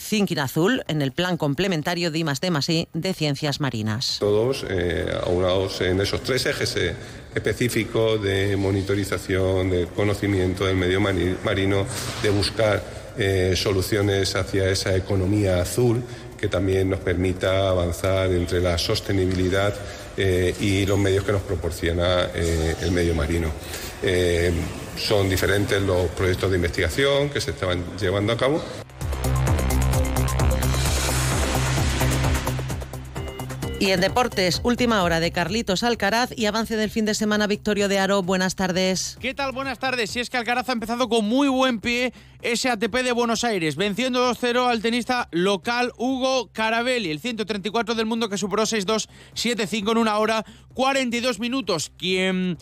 Thinking 0.09 0.39
Azul 0.39 0.83
en 0.89 1.03
el 1.03 1.13
plan 1.13 1.37
complementario 1.37 2.11
de 2.11 2.19
I+D+I 2.19 2.89
de 2.93 3.15
ciencias 3.15 3.61
marinas. 3.61 4.19
Todos 4.21 4.65
eh, 4.69 5.07
en 5.81 6.01
esos 6.01 6.23
tres 6.23 6.47
ejes 6.47 6.77
eh, 6.77 6.95
específicos 7.35 8.23
de 8.23 8.57
monitorización, 8.57 9.71
de 9.71 9.87
conocimiento 9.87 10.67
del 10.67 10.77
medio 10.77 11.01
marino, 11.01 11.87
de 12.23 12.31
buscar 12.31 12.83
eh, 13.17 13.55
soluciones 13.57 14.35
hacia 14.35 14.69
esa 14.69 14.95
economía 14.97 15.61
azul 15.61 16.03
que 16.39 16.49
también 16.49 16.91
nos 16.91 17.01
permita 17.01 17.69
avanzar 17.69 18.31
entre 18.33 18.61
la 18.61 18.77
sostenibilidad 18.77 19.75
eh, 20.17 20.55
y 20.61 20.85
los 20.87 20.99
medios 20.99 21.25
que 21.25 21.33
nos 21.33 21.43
proporciona 21.43 22.25
el 22.35 22.91
medio 22.93 23.15
marino. 23.15 23.51
son 24.97 25.29
diferentes 25.29 25.81
los 25.83 26.09
proyectos 26.11 26.51
de 26.51 26.57
investigación 26.57 27.31
que 27.31 27.41
se 27.41 27.53
estaban 27.53 27.83
llevando 27.99 28.33
a 28.33 28.37
cabo 28.37 28.63
Y 33.85 33.91
en 33.91 34.01
deportes, 34.01 34.63
última 34.65 35.03
hora 35.03 35.21
de 35.21 35.31
Carlitos 35.31 35.83
Alcaraz 35.83 36.31
y 36.35 36.47
avance 36.47 36.75
del 36.75 36.89
fin 36.89 37.05
de 37.05 37.13
semana 37.13 37.47
Victorio 37.47 37.87
de 37.87 37.99
Aro. 37.99 38.23
Buenas 38.23 38.57
tardes. 38.57 39.19
¿Qué 39.21 39.35
tal? 39.35 39.53
Buenas 39.53 39.79
tardes. 39.79 40.11
Si 40.11 40.21
es 40.21 40.31
que 40.31 40.39
Alcaraz 40.39 40.71
ha 40.71 40.73
empezado 40.73 41.11
con 41.11 41.27
muy 41.27 41.49
buen 41.49 41.81
pie 41.81 42.15
ese 42.41 42.71
ATP 42.71 43.03
de 43.03 43.13
Buenos 43.13 43.45
Aires, 43.45 43.77
venciendo 43.77 44.33
2-0 44.33 44.71
al 44.71 44.81
tenista 44.81 45.29
local 45.33 45.93
Hugo 45.99 46.49
Carabelli, 46.51 47.11
el 47.11 47.21
134 47.21 47.95
del 47.95 48.07
mundo 48.07 48.31
que 48.31 48.39
superó 48.39 48.63
6-2, 48.63 49.07
7-5 49.35 49.93
en 49.93 49.99
una 49.99 50.17
hora, 50.17 50.47
42 50.73 51.39
minutos. 51.39 51.93
Quien 51.99 52.57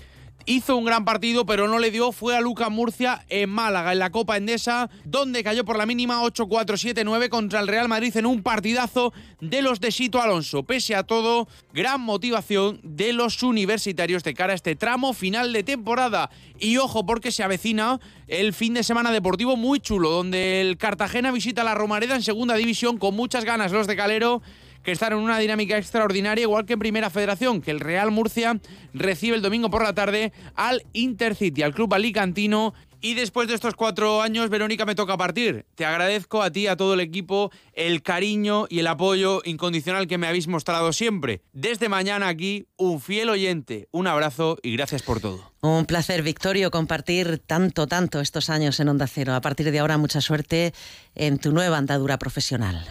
hizo 0.47 0.77
un 0.77 0.85
gran 0.85 1.05
partido, 1.05 1.47
pero 1.47 1.69
no 1.69 1.79
le 1.79 1.91
dio, 1.91 2.13
fue 2.13 2.37
a 2.37 2.41
Luca 2.41 2.69
Murcia 2.69 3.25
en 3.29 3.51
Málaga, 3.51 3.93
en 3.93 3.99
la 3.99 4.11
Copa 4.11 4.37
Endesa, 4.37 4.91
donde 5.05 5.43
cayó 5.45 5.65
por 5.65 5.77
la 5.77 5.87
mínima 5.87 6.23
8-4-7-9 6.23 7.29
contra 7.29 7.61
el 7.61 7.69
Real 7.69 7.89
Madrid 7.89 8.17
en 8.17 8.27
un 8.27 8.43
partidazo 8.43 9.13
de 9.41 9.63
los 9.63 9.81
de 9.81 9.93
Sito 9.93 10.21
Alonso. 10.21 10.63
Pese 10.63 10.95
a 10.95 11.03
todo, 11.03 11.49
gran 11.73 12.01
motivación 12.01 12.81
de 12.83 13.13
los 13.13 13.43
universitarios 13.43 14.23
de 14.25 14.35
cara 14.35 14.53
a 14.53 14.57
este 14.57 14.77
tramo 14.77 15.13
final 15.15 15.53
de 15.53 15.63
temporada. 15.63 16.31
Y 16.59 16.77
ojo, 16.77 17.07
porque 17.07 17.33
se 17.33 17.43
avecina 17.43 18.01
el 18.29 18.53
fin 18.53 18.75
de 18.75 18.83
semana 18.83 19.11
deportivo 19.11 19.57
muy 19.57 19.81
chulo, 19.81 20.11
donde 20.11 20.61
el 20.61 20.77
Cartagena 20.77 21.31
visita 21.33 21.65
la 21.65 21.75
Romareda 21.75 22.15
en 22.15 22.23
segunda 22.23 22.55
división 22.55 22.99
con 22.99 23.15
muchas 23.15 23.45
ganas 23.45 23.73
los 23.73 23.87
de 23.87 23.97
Calero 23.97 24.43
que 24.83 24.93
están 24.93 25.13
en 25.13 25.19
una 25.19 25.39
dinámica 25.39 25.79
extraordinaria, 25.79 26.43
igual 26.43 26.67
que 26.67 26.75
en 26.75 26.79
Primera 26.79 27.11
Federación, 27.11 27.61
que 27.61 27.71
el 27.71 27.81
Real 27.81 28.11
Murcia 28.11 28.61
recibe 28.93 29.37
el 29.37 29.43
domingo 29.43 29.71
por 29.71 29.83
la 29.83 29.95
tarde 29.95 30.33
al 30.55 30.85
Intercity, 30.93 31.63
al 31.63 31.75
club 31.75 31.95
alicantino 31.95 32.75
Y 33.05 33.15
después 33.15 33.49
de 33.49 33.55
estos 33.55 33.75
cuatro 33.75 34.23
años, 34.23 34.49
Verónica, 34.49 34.87
me 34.87 34.95
toca 34.95 35.17
partir. 35.17 35.67
Te 35.75 35.85
agradezco 35.85 36.41
a 36.41 36.53
ti, 36.53 36.69
a 36.69 36.77
todo 36.77 36.95
el 36.95 37.01
equipo, 37.01 37.51
el 37.73 38.01
cariño 38.01 38.67
y 38.69 38.79
el 38.79 38.87
apoyo 38.87 39.43
incondicional 39.45 40.07
que 40.07 40.19
me 40.19 40.29
habéis 40.29 40.47
mostrado 40.47 40.93
siempre. 40.93 41.43
Desde 41.53 41.89
mañana 41.89 42.29
aquí, 42.29 42.69
un 42.77 43.01
fiel 43.01 43.29
oyente. 43.29 43.89
Un 43.91 44.07
abrazo 44.07 44.57
y 44.63 44.77
gracias 44.77 45.03
por 45.03 45.21
todo. 45.21 45.53
Un 45.63 45.85
placer, 45.85 46.23
Victorio, 46.23 46.71
compartir 46.71 47.41
tanto, 47.45 47.89
tanto 47.89 48.21
estos 48.21 48.49
años 48.51 48.79
en 48.79 48.89
Onda 48.89 49.09
Cero. 49.09 49.35
A 49.35 49.41
partir 49.41 49.73
de 49.73 49.81
ahora, 49.81 49.99
mucha 49.99 50.21
suerte 50.21 50.73
en 51.17 51.39
tu 51.39 51.51
nueva 51.51 51.79
andadura 51.79 52.19
profesional. 52.19 52.87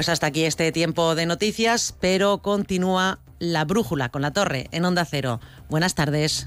Pues 0.00 0.08
hasta 0.08 0.28
aquí 0.28 0.46
este 0.46 0.72
tiempo 0.72 1.14
de 1.14 1.26
noticias, 1.26 1.94
pero 2.00 2.38
continúa 2.38 3.18
la 3.38 3.66
brújula 3.66 4.08
con 4.08 4.22
la 4.22 4.32
torre 4.32 4.66
en 4.72 4.86
Onda 4.86 5.04
Cero. 5.04 5.40
Buenas 5.68 5.94
tardes. 5.94 6.46